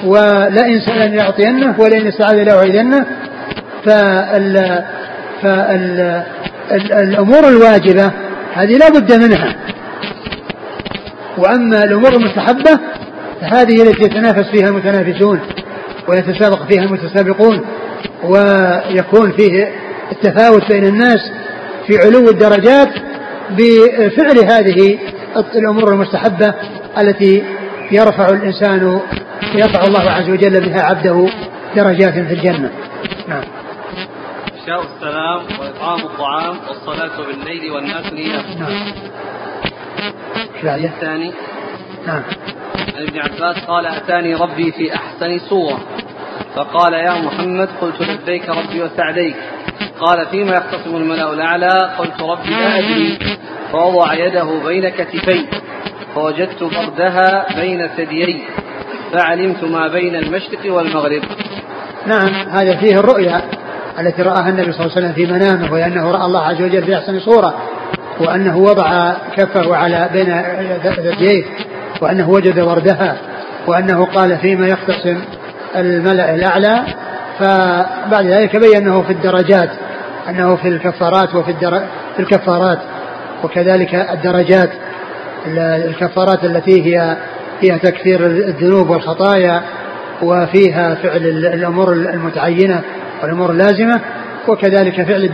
[0.05, 3.05] ولئن سألني لأعطينه ولئن استعاذ لأعيذنه
[3.85, 4.83] فال
[5.41, 6.23] فال
[6.91, 8.11] الأمور الواجبة
[8.53, 9.55] هذه لا بد منها.
[11.37, 12.79] وأما الأمور المستحبة
[13.41, 15.39] فهذه التي يتنافس فيها المتنافسون
[16.07, 17.65] ويتسابق فيها المتسابقون
[18.23, 19.71] ويكون فيه
[20.11, 21.31] التفاوت بين الناس
[21.87, 22.89] في علو الدرجات
[23.49, 24.99] بفعل هذه
[25.55, 26.53] الأمور المستحبة
[26.97, 27.43] التي
[27.91, 28.99] يرفع الإنسان
[29.55, 31.29] يرفع الله عز وجل بها عبده
[31.75, 32.71] درجات في الجنة.
[33.27, 33.43] نعم.
[34.63, 38.13] إفشاء السلام وإطعام الطعام والصلاة بالليل والناس
[38.59, 38.93] نعم.
[40.85, 41.31] الثاني.
[42.07, 42.21] نعم.
[42.97, 45.79] عن ابن عباس قال أتاني ربي في أحسن صورة.
[46.55, 49.35] فقال يا محمد قلت لبيك ربي وسعديك.
[49.99, 53.17] قال فيما يختصم الملأ الأعلى قلت ربي لا أدري.
[53.71, 55.45] فوضع يده بين كتفي.
[56.15, 58.41] فوجدت بردها بين ثديي.
[59.13, 61.21] فعلمت ما بين المشرق والمغرب.
[62.07, 63.41] نعم هذا فيه الرؤيا
[63.99, 66.83] التي رآها النبي صلى الله عليه وسلم في منامه وهي أنه رأى الله عز وجل
[66.83, 67.53] في أحسن صورة.
[68.19, 70.41] وأنه وضع كفه على بين
[70.95, 71.43] ثدييه
[72.01, 73.17] وأنه وجد وردها
[73.67, 75.17] وأنه قال فيما يختصم
[75.75, 76.83] الملأ الأعلى
[77.39, 79.69] فبعد ذلك بين أنه في الدرجات
[80.29, 81.53] أنه في الكفارات وفي
[82.15, 82.79] في الكفارات
[83.43, 84.69] وكذلك الدرجات
[85.57, 87.17] الكفارات التي هي
[87.61, 89.61] فيها تكفير الذنوب والخطايا
[90.21, 92.81] وفيها فعل الأمور المتعينة
[93.21, 94.01] والأمور اللازمة
[94.47, 95.29] وكذلك فعل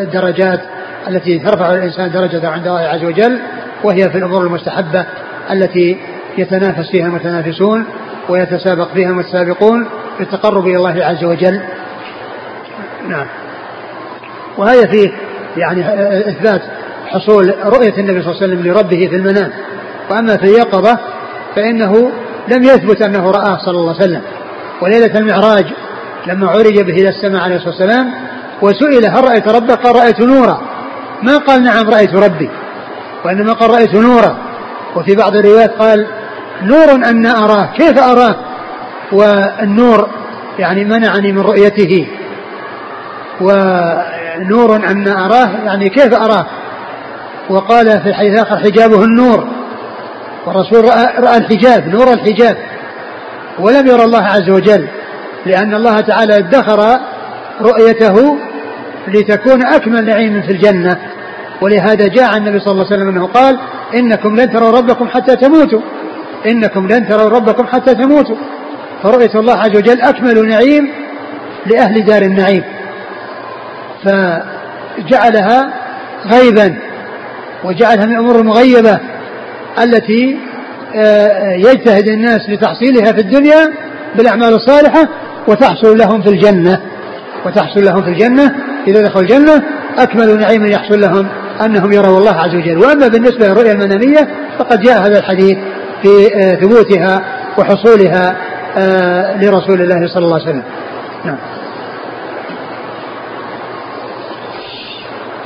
[0.00, 0.60] الدرجات
[1.08, 3.40] التي ترفع الإنسان درجة عند الله عز وجل
[3.84, 5.06] وهي في الأمور المستحبة
[5.50, 5.98] التي
[6.38, 7.84] يتنافس فيها المتنافسون
[8.28, 11.60] ويتسابق فيها المتسابقون في التقرب إلى الله عز وجل.
[13.08, 13.26] نعم.
[14.58, 15.12] وهذا فيه
[15.56, 15.80] يعني
[16.28, 16.62] إثبات
[17.06, 19.50] حصول رؤية النبي صلى الله عليه وسلم لربه في المنام.
[20.10, 20.98] وأما في اليقظة
[21.56, 22.10] فإنه
[22.48, 24.22] لم يثبت أنه رآه صلى الله عليه وسلم.
[24.82, 25.66] وليلة المعراج
[26.26, 28.14] لما عرج به إلى السماء عليه الصلاة والسلام
[28.62, 30.77] وسئل هل رأيت ربك؟ قال رأيت نورا.
[31.22, 32.50] ما قال نعم رأيت ربي
[33.24, 34.36] وإنما قال رأيت نورا.
[34.96, 36.06] وفي بعض الروايات قال
[36.62, 38.36] نور أن أراه كيف أراه؟
[39.12, 40.08] والنور
[40.58, 42.06] يعني منعني من رؤيته.
[43.40, 46.46] ونور أن أراه يعني كيف أراه؟
[47.50, 49.48] وقال في الحديث الآخر حجابه النور.
[50.46, 52.56] والرسول رأى, رأى الحجاب نور الحجاب.
[53.58, 54.88] ولم يرى الله عز وجل
[55.46, 56.98] لأن الله تعالى ادخر
[57.60, 58.38] رؤيته
[59.08, 60.98] لتكون أكمل نعيم في الجنة.
[61.62, 63.58] ولهذا جاء النبي صلى الله عليه وسلم أنه قال
[63.94, 65.80] إنكم لن تروا ربكم حتى تموتوا.
[66.46, 68.36] إنكم لن تروا ربكم حتى تموتوا.
[69.02, 70.88] فرؤية الله عز وجل أكمل نعيم
[71.66, 72.64] لأهل دار النعيم.
[74.04, 75.72] فجعلها
[76.26, 76.78] غيبا
[77.64, 78.98] وجعلها من الأمور المغيبة
[79.82, 80.38] التي
[80.94, 83.72] آه، يجتهد الناس لتحصيلها في الدنيا
[84.16, 85.08] بالأعمال الصالحة
[85.48, 86.80] وتحصل لهم في الجنة.
[87.46, 88.54] وتحصل لهم في الجنة
[88.88, 89.62] إذا دخلوا الجنة
[89.98, 91.28] أكمل نعيم يحصل لهم
[91.64, 92.78] أنهم يروا الله عز وجل.
[92.78, 94.28] وأما بالنسبة للرؤيا المنامية
[94.58, 95.58] فقد جاء هذا الحديث
[96.02, 97.22] في آه، ثبوتها
[97.58, 98.36] وحصولها
[98.78, 100.62] آه، لرسول الله صلى الله عليه وسلم.
[101.24, 101.38] نعم.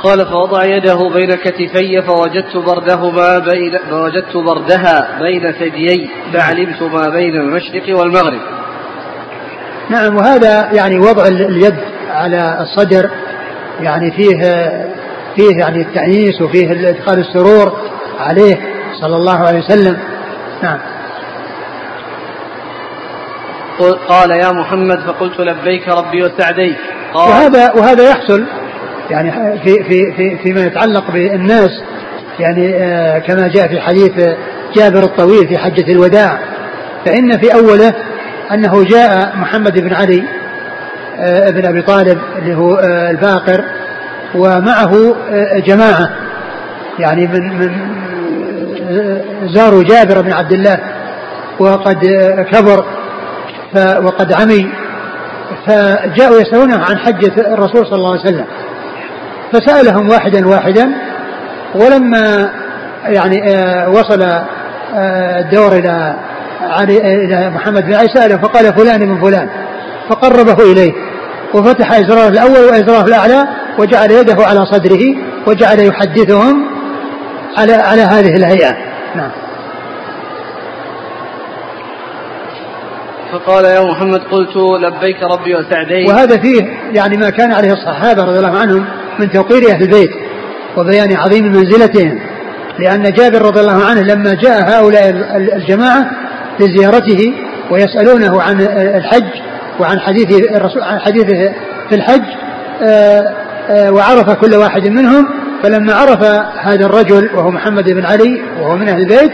[0.02, 7.36] قال فوضع يده بين كتفي فوجدت بردهما بين فوجدت بردها بين ثديي فعلمت ما بين
[7.36, 8.40] المشرق والمغرب.
[9.90, 11.76] نعم وهذا يعني وضع اليد
[12.10, 13.10] على الصدر
[13.80, 14.38] يعني فيه
[15.36, 17.72] فيه يعني التأنيس وفيه إدخال السرور
[18.20, 18.56] عليه
[19.00, 19.96] صلى الله عليه وسلم.
[20.62, 20.78] نعم.
[24.08, 26.76] قال يا محمد فقلت لبيك ربي وسعديك.
[27.14, 28.44] قال وهذا وهذا يحصل
[29.10, 31.70] يعني في في في فيما يتعلق بالناس
[32.40, 34.12] يعني آه كما جاء في حديث
[34.76, 36.38] جابر الطويل في حجة الوداع
[37.06, 37.94] فإن في أوله
[38.54, 40.22] أنه جاء محمد بن علي
[41.20, 43.64] آه بن أبي طالب اللي هو آه الباقر
[44.34, 46.08] ومعه آه جماعة
[46.98, 47.70] يعني من من
[49.54, 50.78] زاروا جابر بن عبد الله
[51.58, 52.06] وقد
[52.52, 52.84] كبر
[54.04, 54.70] وقد عمي
[55.66, 58.46] فجاءوا يسألونه عن حجة الرسول صلى الله عليه وسلم.
[59.52, 60.92] فسألهم واحدا واحدا
[61.74, 62.50] ولما
[63.04, 63.40] يعني
[63.88, 64.22] وصل
[65.38, 66.14] الدور إلى
[66.62, 69.48] علي إلى محمد بن سأله فقال فلان من فلان.
[70.08, 70.92] فقربه إليه
[71.54, 73.44] وفتح إزراره الأول وإزراره الأعلى
[73.78, 75.00] وجعل يده على صدره
[75.46, 76.66] وجعل يحدثهم
[77.58, 78.76] على على هذه الهيئة.
[79.16, 79.30] نعم.
[83.32, 86.08] فقال يا محمد قلت لبيك ربي وسعديك.
[86.08, 88.84] وهذا فيه يعني ما كان عليه الصحابة رضي الله عنهم
[89.18, 90.10] من توقير أهل البيت
[90.76, 92.20] وبيان عظيم منزلتهم.
[92.78, 95.10] لأن جابر رضي الله عنه لما جاء هؤلاء
[95.56, 96.10] الجماعة
[96.62, 97.34] لزيارته
[97.70, 98.60] ويسألونه عن
[98.96, 99.40] الحج
[99.80, 101.52] وعن حديث الرسول عن حديثه
[101.88, 102.22] في الحج
[102.82, 103.34] آه،
[103.70, 105.28] آه، وعرف كل واحد منهم.
[105.62, 106.24] فلما عرف
[106.58, 109.32] هذا الرجل وهو محمد بن علي وهو من أهل البيت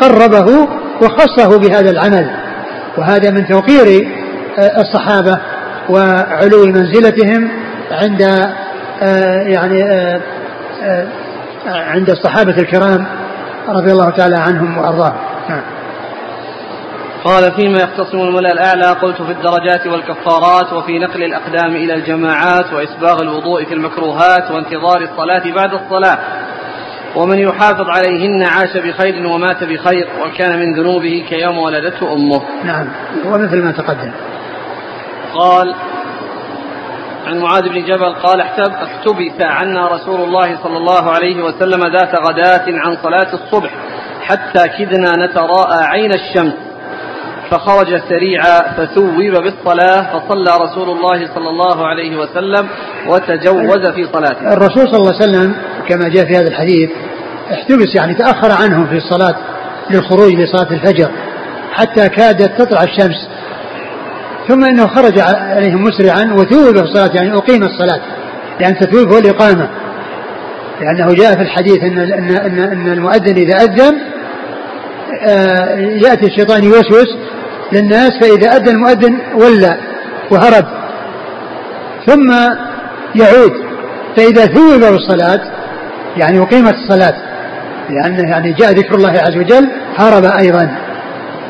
[0.00, 0.68] قربه
[1.02, 2.30] وخصه بهذا العمل.
[2.98, 4.08] وهذا من توقير
[4.58, 5.38] آه، الصحابة
[5.88, 7.50] وعلو منزلتهم
[7.90, 8.20] عند
[9.46, 9.82] يعني
[11.66, 13.06] عند الصحابة الكرام
[13.68, 15.16] رضي الله تعالى عنهم وأرضاهم.
[15.48, 15.77] نعم.
[17.24, 23.22] قال فيما يختصم الملأ الأعلى قلت في الدرجات والكفارات وفي نقل الأقدام إلى الجماعات وإسباغ
[23.22, 26.18] الوضوء في المكروهات وانتظار الصلاة بعد الصلاة.
[27.16, 32.42] ومن يحافظ عليهن عاش بخير ومات بخير وكان من ذنوبه كيوم ولدته أمه.
[32.64, 32.88] نعم.
[33.24, 34.12] ومثل ما تقدم.
[35.34, 35.74] قال
[37.26, 42.64] عن معاذ بن جبل قال احتبس عنا رسول الله صلى الله عليه وسلم ذات غداة
[42.68, 43.70] عن صلاة الصبح
[44.22, 46.67] حتى كدنا نتراءى عين الشمس.
[47.50, 52.68] فخرج سريعا فثوب بالصلاة فصلى رسول الله صلى الله عليه وسلم
[53.06, 54.52] وتجوز في صلاته.
[54.52, 55.54] الرسول صلى الله عليه وسلم
[55.88, 56.90] كما جاء في هذا الحديث
[57.52, 59.36] احتبس يعني تأخر عنهم في الصلاة
[59.90, 61.10] للخروج لصلاة الفجر
[61.72, 63.28] حتى كادت تطلع الشمس.
[64.48, 68.00] ثم إنه خرج عليهم مسرعا وثوب الصلاة يعني أقيم الصلاة
[68.60, 69.68] لأن يعني تثويب هو الاقامة
[70.80, 73.98] لأنه جاء في الحديث ان ان ان, أن المؤذن إذا أذن
[75.28, 77.16] آه، يأتي الشيطان يوسوس
[77.72, 79.76] للناس فإذا أذن المؤذن ولى
[80.30, 80.64] وهرب.
[82.06, 82.32] ثم
[83.14, 83.52] يعود.
[84.16, 85.40] فإذا ثوب بالصلاة
[86.16, 87.14] يعني أقيمت الصلاة
[87.90, 90.70] لأنه يعني جاء ذكر الله عز وجل هرب أيضا.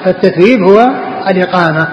[0.05, 0.91] فالتثويب هو
[1.29, 1.89] الإقامة.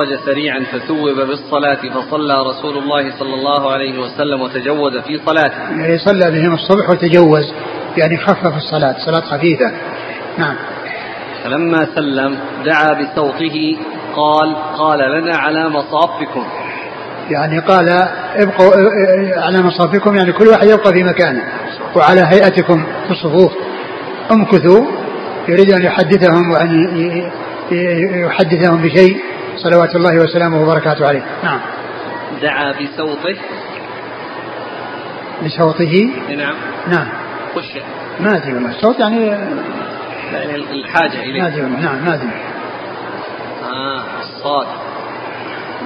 [0.00, 5.80] فخرج سريعا فثوب بالصلاة فصلى رسول الله صلى الله عليه وسلم وتجوز في صلاته.
[5.80, 7.52] يعني صلى بهم الصبح وتجوز
[7.96, 9.72] يعني خفف الصلاة صلاة خفيفة.
[10.38, 10.56] نعم.
[11.44, 13.76] فلما سلم دعا بصوته
[14.16, 16.44] قال قال لنا على مصافكم.
[17.30, 17.88] يعني قال
[18.36, 18.72] ابقوا
[19.36, 21.42] على مصافكم يعني كل واحد يبقى في مكانه
[21.96, 23.52] وعلى هيئتكم في الصفوف.
[24.32, 24.84] امكثوا
[25.48, 26.90] يريد أن يحدثهم وأن
[28.26, 29.16] يحدثهم بشيء.
[29.62, 31.24] صلوات الله وسلامه وبركاته عليه.
[31.44, 31.60] نعم.
[32.42, 33.36] دعا بصوته.
[35.44, 36.54] بصوته؟ نعم.
[36.88, 37.08] نعم.
[37.56, 37.78] خش.
[38.20, 38.70] ما أدري والله.
[38.70, 39.26] الصوت يعني
[40.32, 41.40] يعني الحاجة إليه.
[41.42, 42.30] ما أدري نعم ما أدري.
[43.72, 44.66] آه الصاد.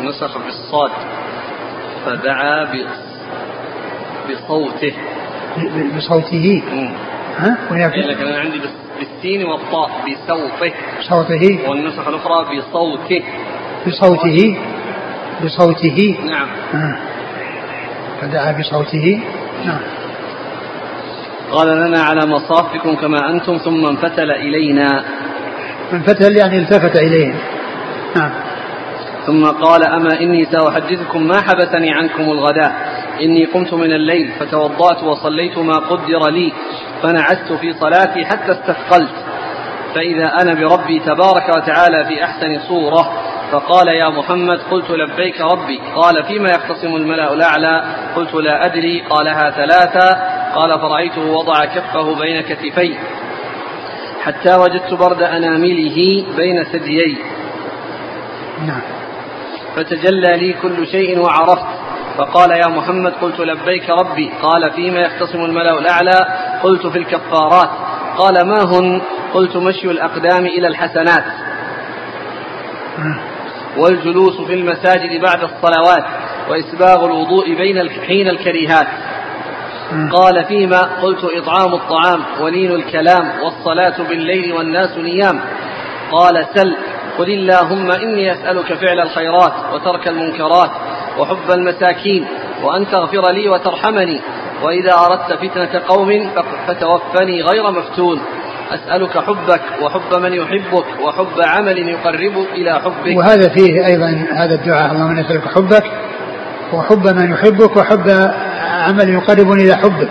[0.02, 0.90] نسخ بالصاد
[2.06, 2.68] فدعا
[4.30, 4.94] بصوته.
[5.96, 6.62] بصوته.
[7.38, 8.60] ها؟ لكن أنا عندي
[8.98, 10.72] بالسين والطاء بصوته.
[11.08, 11.68] صوته.
[11.68, 13.22] والنسخ الأخرى بصوته.
[13.86, 14.58] بصوته
[15.44, 16.16] بصوته.
[16.24, 16.48] نعم.
[16.74, 16.96] آه.
[18.20, 19.22] فدعا بصوته.
[19.64, 19.80] نعم.
[21.52, 25.04] قال لنا على مصافكم كما أنتم ثم انفتل إلينا.
[25.92, 27.34] انفتل يعني التفت إليهم
[28.16, 28.30] نعم.
[29.26, 32.72] ثم قال أما إني سأحدثكم ما حبسني عنكم الغداء.
[33.20, 36.52] إني قمت من الليل فتوضأت وصليت ما قدر لي
[37.02, 39.14] فنعست في صلاتي حتى استثقلت.
[39.94, 43.23] فإذا أنا بربي تبارك وتعالى في أحسن صورة
[43.54, 47.84] فقال يا محمد قلت لبيك ربي قال فيما يختصم الملأ الأعلى
[48.16, 50.08] قلت لا أدري قالها ثلاثة
[50.54, 52.94] قال فرأيته وضع كفه بين كتفي
[54.22, 57.16] حتى وجدت برد أنامله بين ثديي
[58.66, 58.80] نعم.
[59.76, 61.66] فتجلى لي كل شيء وعرفت
[62.18, 66.26] فقال يا محمد قلت لبيك ربي قال فيما يختصم الملأ الأعلى
[66.62, 67.70] قلت في الكفارات
[68.16, 69.00] قال ما هن؟
[69.34, 71.24] قلت مشي الأقدام إلى الحسنات.
[73.78, 76.04] والجلوس في المساجد بعد الصلوات
[76.50, 78.86] وإسباغ الوضوء بين حين الكريهات.
[80.12, 85.40] قال فيما قلت إطعام الطعام ولين الكلام والصلاة بالليل والناس نيام.
[86.12, 86.76] قال سل
[87.18, 90.70] قل اللهم إني أسألك فعل الخيرات وترك المنكرات
[91.18, 92.26] وحب المساكين
[92.62, 94.20] وأن تغفر لي وترحمني.
[94.62, 96.30] وإذا أردت فتنة قوم
[96.66, 98.20] فتوفني غير مفتون.
[98.70, 103.16] أسألك حبك وحب من يحبك وحب عمل يقرب إلى حبك.
[103.16, 104.92] وهذا فيه أيضا هذا الدعاء.
[104.92, 105.84] اللهم نسألك حبك
[106.72, 108.10] وحب من يحبك وحب
[108.60, 110.08] عمل يقربني إلى حبك.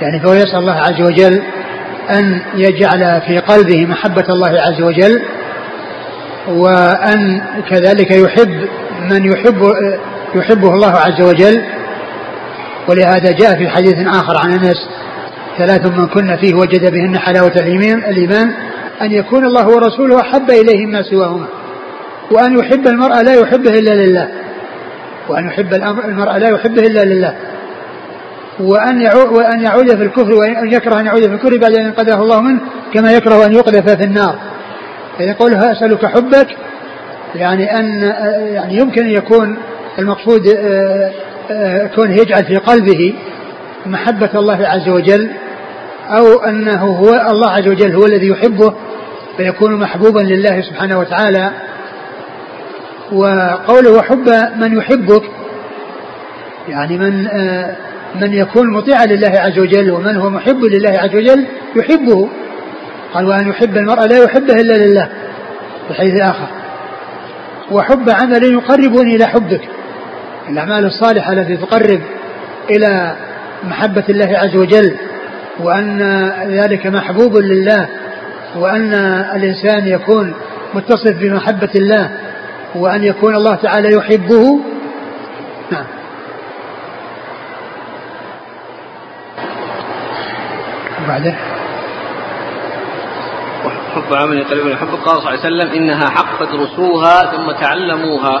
[0.00, 1.42] يعني فهو يسأل الله عز وجل
[2.10, 5.22] أن يجعل في قلبه محبة الله عز وجل
[6.48, 8.68] وأن كذلك يحب
[9.10, 9.62] من يحب
[10.34, 11.62] يحبه الله عز وجل.
[12.88, 14.88] ولهذا جاء في حديث آخر عن أنس
[15.58, 18.52] ثلاث من كن فيه وجد بهن حلاوة الإيمان الإيمان
[19.02, 21.46] أن يكون الله ورسوله أحب إليه ما سواهما.
[22.30, 24.28] وأن يحب المرء لا يحبه إلا لله.
[25.28, 25.74] وأن يحب
[26.04, 27.34] المرء لا يحبه إلا لله.
[28.60, 32.40] وأن وأن يعود في الكفر وأن يكره أن يعود في الكفر بعد أن قذفه الله
[32.40, 32.60] منه
[32.94, 34.38] كما يكره أن يقذف في النار.
[35.18, 36.48] فإذا قوله أسألك حبك
[37.34, 38.02] يعني أن
[38.54, 39.58] يعني يمكن أن يكون
[39.98, 41.10] المقصود آه،
[41.50, 43.14] آه، كونه يجعل في قلبه
[43.86, 45.30] محبة الله عز وجل
[46.08, 48.74] أو أنه هو الله عز وجل هو الذي يحبه
[49.36, 51.50] فيكون محبوبا لله سبحانه وتعالى.
[53.12, 55.22] وقوله وحب من يحبك
[56.68, 57.76] يعني من آه،
[58.20, 62.28] من يكون مطيعا لله عز وجل ومن هو محب لله عز وجل يحبه.
[63.14, 65.08] قال وأن يحب المرء لا يحبه إلا لله
[65.88, 66.46] في حديث آخر.
[67.70, 69.60] وحب عمل يقربني إلى حبك
[70.48, 72.00] الأعمال الصالحة التي تقرب
[72.70, 73.16] إلى
[73.64, 74.96] محبة الله عز وجل
[75.60, 76.02] وأن
[76.48, 77.88] ذلك محبوب لله
[78.56, 78.94] وأن
[79.34, 80.34] الإنسان يكون
[80.74, 82.10] متصف بمحبة الله
[82.74, 84.60] وأن يكون الله تعالى يحبه.
[85.72, 85.84] نعم.
[91.04, 91.34] وبعده
[93.94, 98.40] حب عمل يقرب الحب قال صلى الله عليه وسلم إنها حق فادرسوها ثم تعلموها.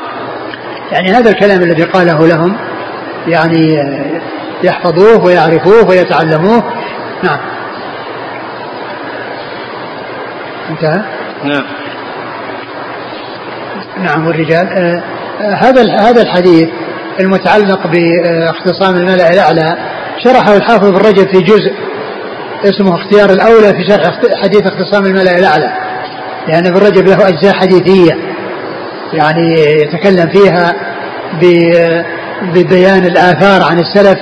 [0.92, 2.56] يعني هذا الكلام الذي قاله لهم
[3.28, 3.68] يعني
[4.64, 6.62] يحفظوه ويعرفوه ويتعلموه
[7.22, 7.38] نعم.
[10.70, 11.02] انتهى؟
[11.44, 11.64] نعم.
[13.98, 15.02] نعم والرجال آه
[15.40, 16.68] آه هذا هذا الحديث
[17.20, 19.76] المتعلق باختصام الملأ الأعلى
[20.24, 21.72] شرحه الحافظ بن رجب في جزء
[22.64, 25.72] اسمه اختيار الأولى في شرح حديث اختصام الملأ الأعلى
[26.48, 28.18] لأن ابن رجب له أجزاء حديثية
[29.12, 30.74] يعني يتكلم فيها
[32.42, 34.18] ببيان الآثار عن السلف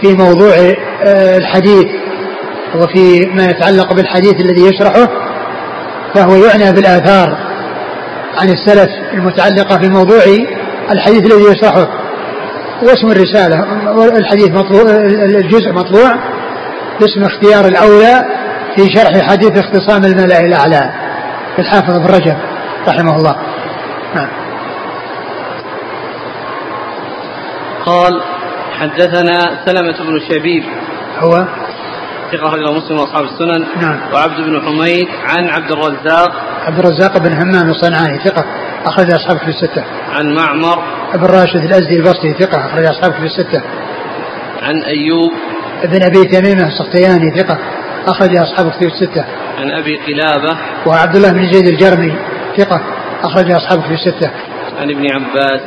[0.00, 0.54] في موضوع
[1.06, 1.86] آه، الحديث
[2.74, 5.08] وفي ما يتعلق بالحديث الذي يشرحه
[6.14, 7.38] فهو يعنى بالآثار
[8.40, 10.22] عن السلف المتعلقة في موضوع
[10.90, 11.88] الحديث الذي يشرحه.
[12.82, 13.56] واسم الرسالة
[14.18, 14.82] الحديث مطلوع
[15.24, 16.14] الجزء مطبوع
[17.00, 18.24] باسم اختيار الأولى
[18.76, 20.90] في شرح حديث اختصام الملأ الأعلى
[21.58, 22.36] الحافظ ابن رجب
[22.88, 23.36] رحمه الله.
[24.14, 24.28] نعم.
[27.86, 28.20] قال
[28.80, 30.62] حدثنا سلمة بن شبيب
[31.18, 31.46] هو؟
[32.32, 33.66] ثقة رجل مسلم وأصحاب السنن.
[33.80, 34.00] نعم.
[34.12, 36.30] وعبد بن حميد عن عبد الرزاق.
[36.66, 38.44] عبد الرزاق بن همام الصنعاني ثقة
[38.86, 39.84] أخرج أصحاب في الستة.
[40.10, 40.82] عن معمر.
[41.14, 43.62] ابن راشد الأزدي البصري ثقة أخرج أصحاب في الستة.
[44.62, 45.32] عن أيوب.
[45.82, 47.58] ابن أبي تميمة السختياني ثقة
[48.06, 49.24] أخرج أصحاب كتب الستة.
[49.58, 50.58] عن أبي قلابة.
[50.86, 52.12] وعبد الله بن زيد الجرمي
[52.56, 52.80] ثقة
[53.24, 54.30] أخرج أصحاب كتب الستة.
[54.80, 55.60] عن ابن عباس.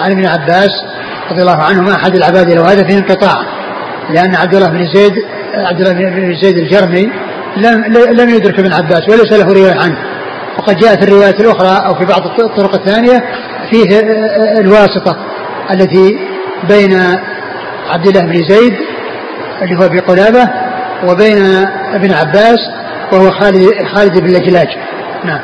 [0.00, 0.70] عن ابن عباس
[1.30, 3.36] رضي الله عنهما أحد العباد وهذا فيه انقطاع
[4.10, 5.12] لأن عبد الله بن زيد
[5.54, 7.10] عبد الله بن زيد الجرمي
[7.56, 7.84] لم
[8.20, 9.98] لم يدرك ابن عباس وليس له رواية عنه.
[10.58, 13.24] وقد جاء في الروايات الأخرى أو في بعض الطرق الثانية
[13.70, 14.00] فيه
[14.60, 15.16] الواسطة
[15.70, 16.18] التي
[16.68, 17.00] بين
[17.90, 18.74] عبد الله بن زيد
[19.62, 20.50] اللي هو أبي قلابة
[21.08, 22.58] وبين ابن عباس
[23.12, 24.68] وهو خالد خالد بن لجلاج.
[25.24, 25.40] نعم.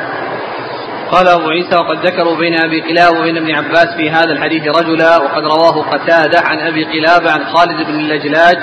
[1.11, 5.17] قال أبو عيسى وقد ذكروا بين أبي قلابة وبين ابن عباس في هذا الحديث رجلا
[5.17, 8.57] وقد رواه قتادة عن أبي قلابة عن خالد بن اللجلاج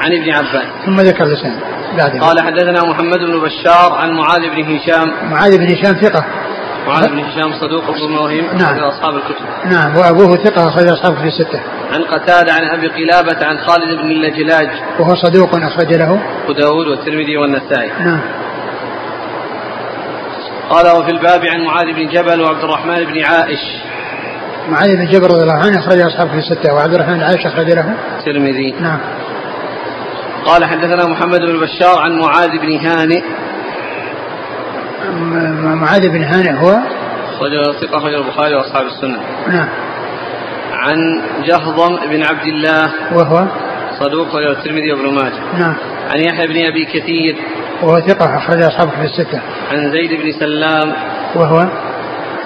[0.00, 0.66] عن ابن عباس.
[0.86, 1.60] ثم ذكر لسان
[2.20, 5.30] قال حدثنا محمد بن بشار عن معاذ بن هشام.
[5.30, 6.24] معاذ بن هشام ثقة.
[6.86, 8.78] معاذ بن هشام صدوق ابن موهم نعم.
[8.78, 9.44] أصحاب الكتب.
[9.64, 11.60] نعم وأبوه ثقة أخرج أصحاب في الستة
[11.92, 14.68] عن قتادة عن أبي قلابة عن خالد بن اللجلاج.
[14.98, 16.20] وهو صدوق أخرج له.
[16.44, 17.90] أبو داود والترمذي والنسائي.
[18.04, 18.20] نعم.
[20.70, 23.60] قال وفي الباب عن معاذ بن جبل وعبد الرحمن بن عائش.
[24.68, 27.70] معاذ بن جبل رضي الله عنه أخرج أصحاب في الستة وعبد الرحمن بن عائشة أخرج
[27.70, 27.94] له.
[28.18, 28.74] الترمذي.
[28.80, 28.98] نعم.
[30.44, 33.22] قال حدثنا محمد بن بشار عن معاذ بن هانئ.
[35.80, 36.78] معاذ بن هانئ هو؟
[37.40, 39.18] رجل ثقة أخرج البخاري وأصحاب السنة.
[39.48, 39.68] نعم.
[40.72, 42.92] عن جهضم بن عبد الله.
[43.12, 43.46] وهو؟
[44.00, 45.58] صدوق أخرج الترمذي وابن ماجه.
[45.58, 45.74] نعم.
[46.10, 47.36] عن يحيى بن أبي كثير.
[47.82, 49.40] وهو ثقة أخرج أصحابه في الستة.
[49.70, 50.92] عن زيد بن سلام.
[51.34, 51.66] وهو؟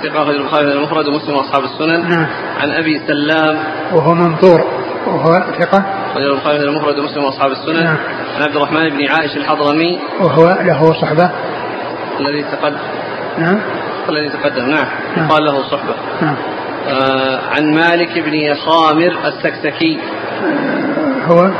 [0.02, 2.08] ثقة أخرج البخاري المفرد ومسلم وأصحاب السنن.
[2.10, 2.26] نعم.
[2.60, 3.58] عن أبي سلام.
[3.92, 4.64] وهو ممطور
[5.06, 7.84] وهو ثقة؟ أخرج البخاري المفرد ومسلم وأصحاب السنن.
[7.84, 7.96] نعم.
[8.36, 9.98] عن عبد الرحمن بن عائش الحضرمي.
[10.20, 11.30] وهو له صحبة.
[12.20, 12.76] الذي تقدم
[13.38, 13.60] نعم.
[14.08, 14.64] الذي تقدم.
[14.70, 14.86] نعم.
[15.16, 15.28] نعم.
[15.28, 15.94] قال له صحبة.
[16.22, 16.36] نعم.
[16.88, 19.98] آه عن مالك بن خامر السكسكي.
[21.26, 21.50] هو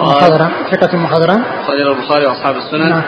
[0.00, 2.88] مخضرم ثقة مخضرم أخرج البخاري وأصحاب السنن.
[2.88, 3.02] نعم.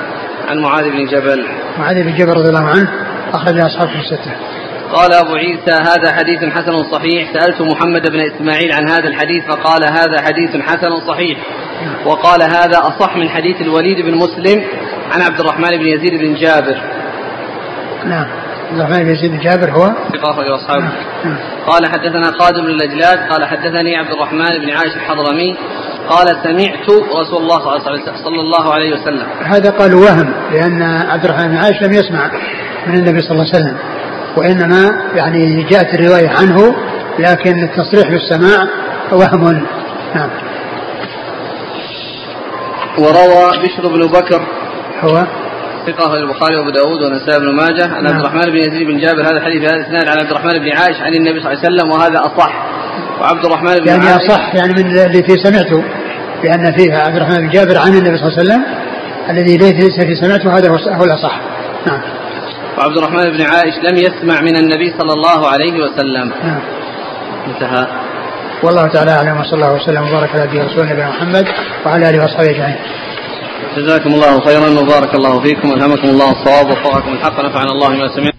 [0.48, 1.46] عن معاذ بن جبل.
[1.78, 2.88] معاذ بن جبل رضي الله عنه
[3.32, 4.32] أخرج أصحابه الستة.
[4.92, 7.32] قال أبو عيسى هذا حديث حسن صحيح.
[7.32, 11.38] سألت محمد بن إسماعيل عن هذا الحديث فقال هذا حديث حسن صحيح.
[12.04, 14.64] وقال هذا أصح من حديث الوليد بن مسلم
[15.12, 16.76] عن عبد الرحمن بن يزيد بن جابر.
[18.04, 18.26] نعم.
[18.70, 20.84] عبد الرحمن بن يزيد بن جابر هو؟ ثقة أخرج أصحابه.
[21.24, 21.36] نعم.
[21.66, 25.56] قال حدثنا خادم بن اللجلاج قال حدثني عبد الرحمن بن عائشة الحضرمي
[26.08, 27.58] قال سمعت رسول الله
[28.24, 29.26] صلى الله عليه وسلم.
[29.44, 32.30] هذا قالوا وهم لأن عبد الرحمن بن عائشة لم يسمع
[32.86, 33.76] من النبي صلى الله عليه وسلم
[34.36, 36.76] وإنما يعني جاءت الرواية عنه
[37.18, 38.68] لكن التصريح بالسماع
[39.12, 39.66] وهم.
[40.14, 40.30] نعم.
[42.98, 44.42] وروى بشر بن بكر
[45.00, 45.26] هو؟
[45.86, 47.84] ثقة البخاري وأبو داود والنسائي بن ماجه.
[47.84, 48.20] عن عبد نعم.
[48.20, 51.14] الرحمن بن يزيد بن جابر هذا الحديث هذا الإسناد عن عبد الرحمن بن عائش عن
[51.14, 52.52] النبي صلى الله عليه وسلم وهذا أصح.
[53.20, 55.84] وعبد الرحمن بن يعني عائش أصح يعني من التي سمعته
[56.44, 58.64] لأن فيها عبد الرحمن بن جابر عن النبي صلى الله عليه وسلم
[59.30, 61.40] الذي ليس في سمعته هذا هو الأصح.
[61.86, 62.00] نعم.
[62.78, 66.32] وعبد الرحمن بن عائش لم يسمع من النبي صلى الله عليه وسلم.
[66.44, 66.60] نعم.
[67.48, 67.86] انتهى.
[68.62, 71.46] والله تعالى أعلم وصلى الله وسلم وبارك على نبينا محمد
[71.86, 72.76] وعلى آله وأصحابه أجمعين.
[73.76, 75.68] جزاكم الله خيرا وبارك الله فيكم.
[75.72, 77.38] ألهمكم الله الصواب ووفقكم الحق.
[77.40, 78.35] ونفعنا الله ما سمعنا.